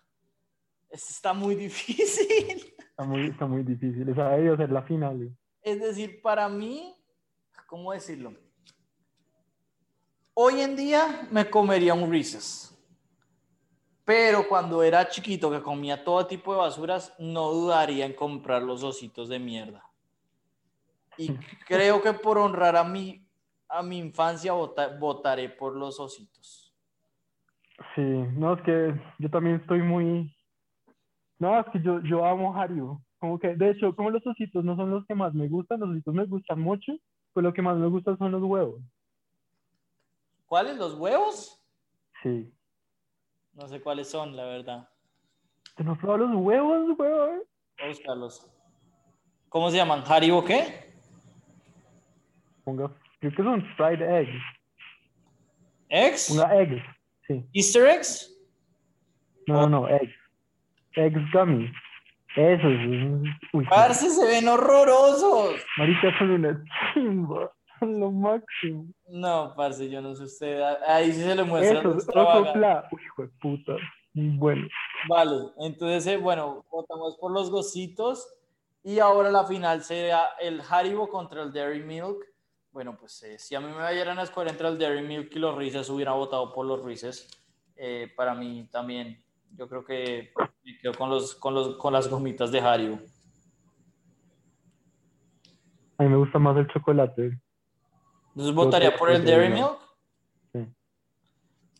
[0.89, 2.73] esto está muy difícil.
[2.77, 4.09] Está muy, está muy difícil.
[4.09, 5.31] Esa debió ser la final.
[5.61, 6.95] Es decir, para mí,
[7.67, 8.33] ¿cómo decirlo?
[10.33, 12.76] Hoy en día me comería un Reese's.
[14.07, 18.81] Pero cuando era chiquito que comía todo tipo de basuras, no dudaría en comprar los
[18.81, 19.83] ositos de mierda.
[21.17, 21.27] Y
[21.67, 23.21] creo que por honrar a mi,
[23.67, 26.73] a mi infancia vota- votaré por los ositos.
[27.95, 30.33] Sí, no, es que yo también estoy muy...
[31.37, 33.01] No, es que yo, yo amo Haribo.
[33.19, 35.89] Como que, de hecho, como los ositos no son los que más me gustan, los
[35.89, 36.93] ositos me gustan mucho,
[37.33, 38.79] pues lo que más me gusta son los huevos.
[40.45, 40.77] ¿Cuáles?
[40.77, 41.61] ¿Los huevos?
[42.23, 42.53] Sí.
[43.57, 44.87] No sé cuáles son, la verdad.
[45.75, 47.41] ¿Te no probado los huevos, huevón?
[47.77, 48.47] Voy a buscarlos.
[49.49, 50.03] ¿Cómo se llaman?
[50.07, 50.93] ¿Haribo qué?
[52.63, 54.43] Ponga, creo que son fried eggs.
[55.89, 56.27] ¿Eggs?
[56.29, 56.83] Ponga eggs.
[57.27, 57.45] Sí.
[57.53, 58.31] ¿Easter eggs?
[59.47, 60.13] No, no, no, eggs.
[60.95, 61.71] Eggs gummy.
[62.35, 63.29] Eso es.
[63.53, 65.59] Uy, Parce, se ven horrorosos.
[65.77, 67.51] marica, son una chimba.
[67.79, 68.87] Son lo máximo.
[69.07, 70.61] No, parce, yo no sé usted.
[70.87, 71.89] Ahí sí se le muestra Eso.
[71.89, 72.87] Ocopla.
[72.91, 73.73] Uy, hijo de puta.
[74.13, 74.67] Bueno.
[75.07, 78.27] Vale, entonces, eh, bueno, votamos por los gocitos.
[78.83, 82.25] Y ahora la final será el Haribo contra el Dairy Milk.
[82.71, 85.39] Bueno, pues eh, si a mí me vayan a escoger entre el Dairy Milk y
[85.39, 87.27] los Reese's, hubiera votado por los Reese's.
[87.75, 89.21] Eh, para mí también,
[89.55, 90.31] yo creo que
[90.63, 92.99] me quedo con, los, con, los, con las gomitas de Haribo.
[95.97, 97.39] A mí me gusta más el chocolate.
[98.37, 99.79] Entonces votaría por el Dairy Milk.
[100.53, 100.67] Sí.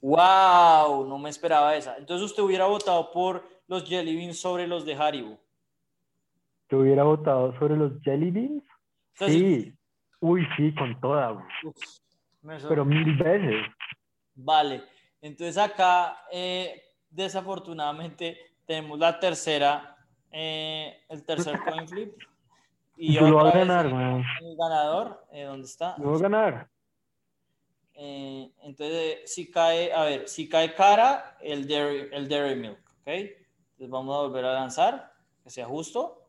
[0.02, 1.98] Wow, no me esperaba esa.
[1.98, 5.38] Entonces usted hubiera votado por los Jelly Beans sobre los de Haribo.
[6.72, 8.64] Yo hubiera votado sobre los jelly beans.
[9.14, 9.74] Entonces, Sí.
[10.20, 11.32] Uy, sí, con toda.
[11.64, 11.76] uf,
[12.68, 13.64] Pero mil veces.
[14.34, 14.84] Vale,
[15.22, 18.36] entonces acá eh, desafortunadamente
[18.66, 19.96] tenemos la tercera,
[20.32, 22.16] eh, el tercer coin flip.
[22.98, 24.24] Y Yo lo a ganar, man.
[24.42, 25.96] El ganador, eh, ¿dónde está?
[26.00, 26.70] Yo voy a ganar.
[27.94, 33.08] Eh, entonces, si cae, a ver, si cae cara, el Dairy, el dairy Milk, ¿ok?
[33.08, 36.24] Entonces vamos a volver a lanzar, que sea justo.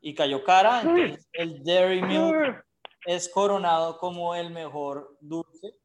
[0.00, 2.64] Y cayó cara, entonces el Dairy Milk
[3.06, 5.76] es coronado como el mejor dulce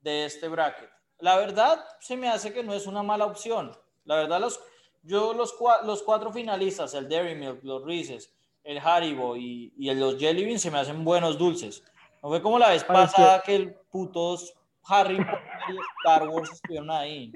[0.00, 0.88] de este bracket.
[1.18, 3.76] La verdad, se me hace que no es una mala opción.
[4.04, 4.58] La verdad, los,
[5.02, 8.34] yo los, los cuatro finalistas, el Dairy Milk, los Reese's,
[8.66, 11.84] el Haribo y, y los Jelly Beans, se me hacen buenos dulces.
[12.22, 14.52] No fue como la vez pasada que el putos
[14.88, 17.32] Harry Potter y Star Wars estuvieron ahí.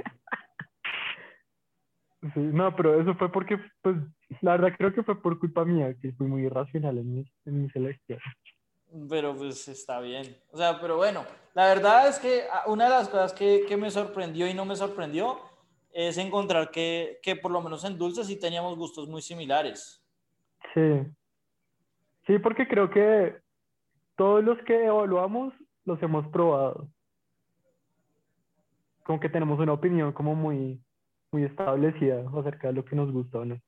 [2.35, 3.97] Sí, no, pero eso fue porque, pues,
[4.41, 7.63] la verdad creo que fue por culpa mía, que fui muy irracional en mi, en
[7.63, 8.19] mi selección.
[9.09, 10.37] Pero pues está bien.
[10.51, 11.25] O sea, pero bueno,
[11.55, 14.65] la verdad es que ah, una de las cosas que, que me sorprendió y no
[14.65, 15.39] me sorprendió
[15.93, 20.05] es encontrar que, que por lo menos en dulces sí teníamos gustos muy similares.
[20.75, 20.81] Sí.
[22.27, 23.41] Sí, porque creo que
[24.17, 25.55] todos los que evaluamos
[25.85, 26.89] los hemos probado.
[29.05, 30.81] Como que tenemos una opinión como muy,
[31.33, 33.61] muy establecida acerca de lo que nos gusta o no.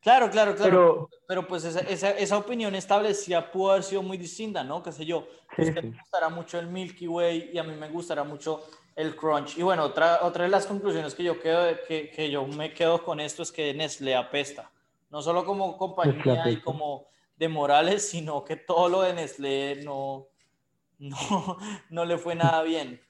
[0.00, 0.70] Claro, claro, claro.
[0.70, 4.82] Pero, Pero, pues esa, esa, esa opinión establecida pudo haber sido muy distinta, ¿no?
[4.82, 5.26] Qué sé yo.
[5.56, 5.88] Sí, usted sí.
[5.90, 8.62] le gustará mucho el Milky Way y a mí me gustará mucho
[8.94, 9.58] el Crunch.
[9.58, 13.02] Y bueno, otra, otra de las conclusiones que yo, quedo, que, que yo me quedo
[13.02, 14.70] con esto es que Nestlé apesta.
[15.10, 17.06] No solo como compañía y como
[17.36, 20.26] de Morales, sino que todo lo de Nestlé no,
[20.98, 21.16] no,
[21.90, 23.00] no le fue nada bien.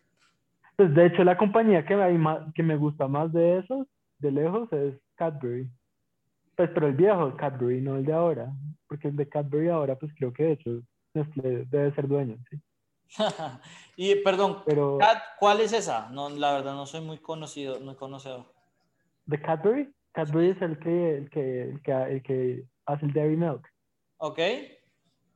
[0.77, 3.87] pues de hecho la compañía que, ma- que me gusta más de esos,
[4.18, 5.68] de lejos, es Cadbury.
[6.57, 8.51] Pues pero el viejo Cadbury, no el de ahora.
[8.89, 10.70] Porque el de Cadbury ahora, pues creo que de hecho
[11.14, 12.61] Nestlé debe ser dueño, ¿sí?
[13.97, 14.99] y perdón, Pero
[15.39, 16.09] ¿cuál es esa?
[16.11, 18.47] No, la verdad no soy muy conocido, muy conocedor.
[19.27, 23.37] de Cadbury, Cadbury es el que, el que, el que, el que hace el Dairy
[23.37, 23.66] Milk.
[24.19, 24.39] ¿Ok?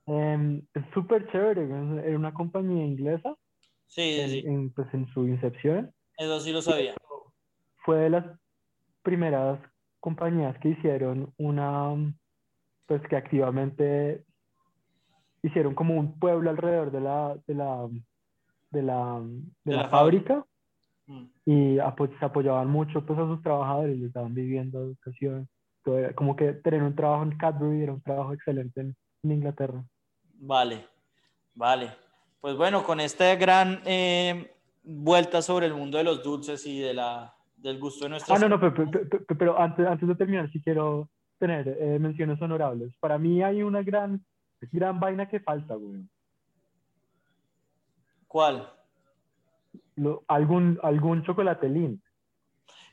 [0.07, 3.37] Em, es súper chévere, era una compañía inglesa
[3.87, 4.39] Sí, sí, en, sí.
[4.47, 5.93] en, pues, en su incepción.
[6.17, 6.95] Eso sí lo sabía.
[7.85, 8.25] Fue de las
[9.03, 9.61] primeras
[10.01, 11.95] compañías que hicieron una,
[12.87, 14.25] pues que activamente
[15.43, 17.89] hicieron como un pueblo alrededor de la, de la,
[18.71, 20.45] de la, de De la la fábrica
[21.07, 21.25] Mm.
[21.45, 25.49] y apo- se apoyaban mucho pues a sus trabajadores, les daban vivienda, educación,
[25.99, 29.83] era- como que tener un trabajo en Cadbury era un trabajo excelente en, en Inglaterra.
[30.35, 30.87] Vale,
[31.55, 31.93] vale.
[32.41, 36.95] pues bueno, con esta gran eh, vuelta sobre el mundo de los dulces y de
[36.95, 38.41] la, del gusto de Ah, nuestras...
[38.41, 42.95] no, no, pero, pero- pero- antes, antes de terminar, sí quiero tener eh, menciones honorables.
[43.01, 44.25] Para mí hay una gran,
[44.73, 46.03] gran vaina que falta, güey.
[48.27, 48.73] ¿Cuál?
[49.97, 52.03] Lo- algún, algún chocolate Lindt.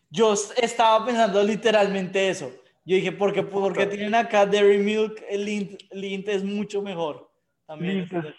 [0.10, 2.52] Yo estaba pensando literalmente eso.
[2.88, 5.22] Yo dije, ¿por qué, por qué tienen acá Dairy Milk?
[5.30, 7.30] El Lindt, Lindt es mucho mejor.
[7.66, 7.98] También.
[8.10, 8.36] Lindt, es-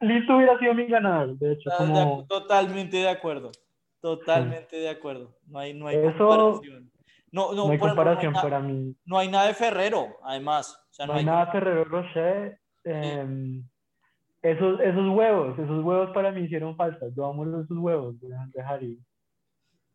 [0.00, 2.26] Lindt hubiera sido mi ganador, de hecho, Ah, de- como...
[2.26, 3.52] totalmente de acuerdo.
[4.00, 5.36] Totalmente de acuerdo.
[5.46, 6.90] No hay, no hay Eso- comparación.
[7.30, 8.96] No, no, No hay ejemplo, comparación no hay, para mí.
[9.04, 10.76] no hay nada de Ferrero, además.
[10.90, 12.58] O sea, No hay nada Ferrero Rocher.
[12.84, 13.60] eh,
[14.42, 17.06] esos, esos huevos, esos huevos para mí hicieron falta.
[17.16, 18.98] Yo amo esos huevos de, de Harry.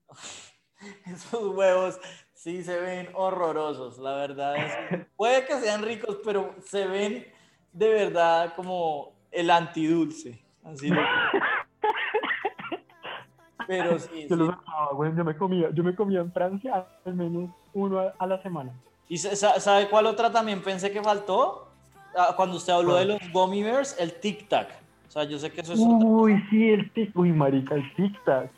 [1.06, 2.00] Esos huevos
[2.42, 4.56] sí se ven horrorosos, la verdad.
[4.56, 7.26] es- puede que sean ricos, pero se ven
[7.74, 10.40] de verdad como el antidulce.
[10.64, 11.02] Así lo-
[13.68, 14.36] Pero sí, Yo, sí.
[14.36, 15.16] los amaba, güey.
[15.16, 18.72] yo me comía, yo me comía en Francia al menos uno a, a la semana.
[19.08, 21.68] ¿Y sa- sa- sabe cuál otra también pensé que faltó?
[22.18, 24.70] Ah, Cuando usted habló de los gummy bears, el tic tac.
[25.08, 27.94] O sea, yo sé que eso es otra Uy, sí, el tic, uy, marica, el
[27.96, 28.50] tic tac.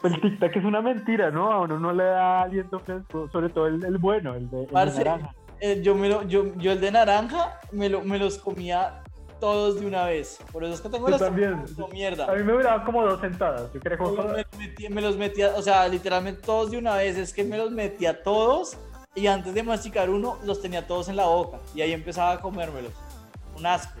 [0.00, 1.52] Pues el tic tac es una mentira, ¿no?
[1.52, 4.66] A uno no le da aliento fresco, sobre todo el, el bueno, el de, el
[4.66, 5.34] de Parce, naranja.
[5.60, 9.02] eh, yo, me lo- yo, yo el de naranja me, lo, me los comía
[9.40, 10.38] todos de una vez.
[10.52, 11.64] Por eso es que tengo Yo las también.
[11.74, 12.24] como mierda.
[12.30, 15.00] A mí me duraban como dos sentadas, yo creo Me los, que me- metía, me
[15.02, 17.18] los metía, o sea, literalmente todos de una vez.
[17.18, 18.78] Es que me los metía todos
[19.14, 21.58] y antes de masticar uno, los tenía todos en la boca.
[21.74, 22.92] Y ahí empezaba a comérmelos.
[23.56, 23.98] Un asco.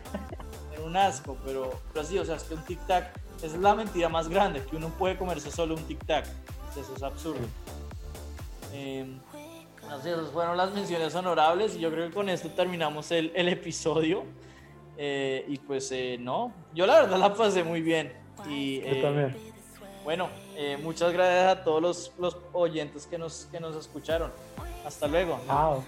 [0.72, 3.04] Era un asco, pero, pero sí, o sea, es que un tic-tac
[3.42, 6.24] es la mentira más grande, que uno puede comerse solo un tic-tac.
[6.78, 7.40] Eso es absurdo.
[8.72, 9.06] Eh,
[9.88, 13.32] no sé, esas fueron las menciones honorables y yo creo que con esto terminamos el,
[13.34, 14.24] el episodio.
[14.96, 18.12] Eh, y pues eh, no, yo la verdad la pasé muy bien.
[18.48, 19.36] Y, yo eh, también.
[20.04, 24.30] bueno, eh, muchas gracias a todos los, los oyentes que nos, que nos escucharon.
[24.84, 25.40] Hasta luego.
[25.46, 25.82] Chao.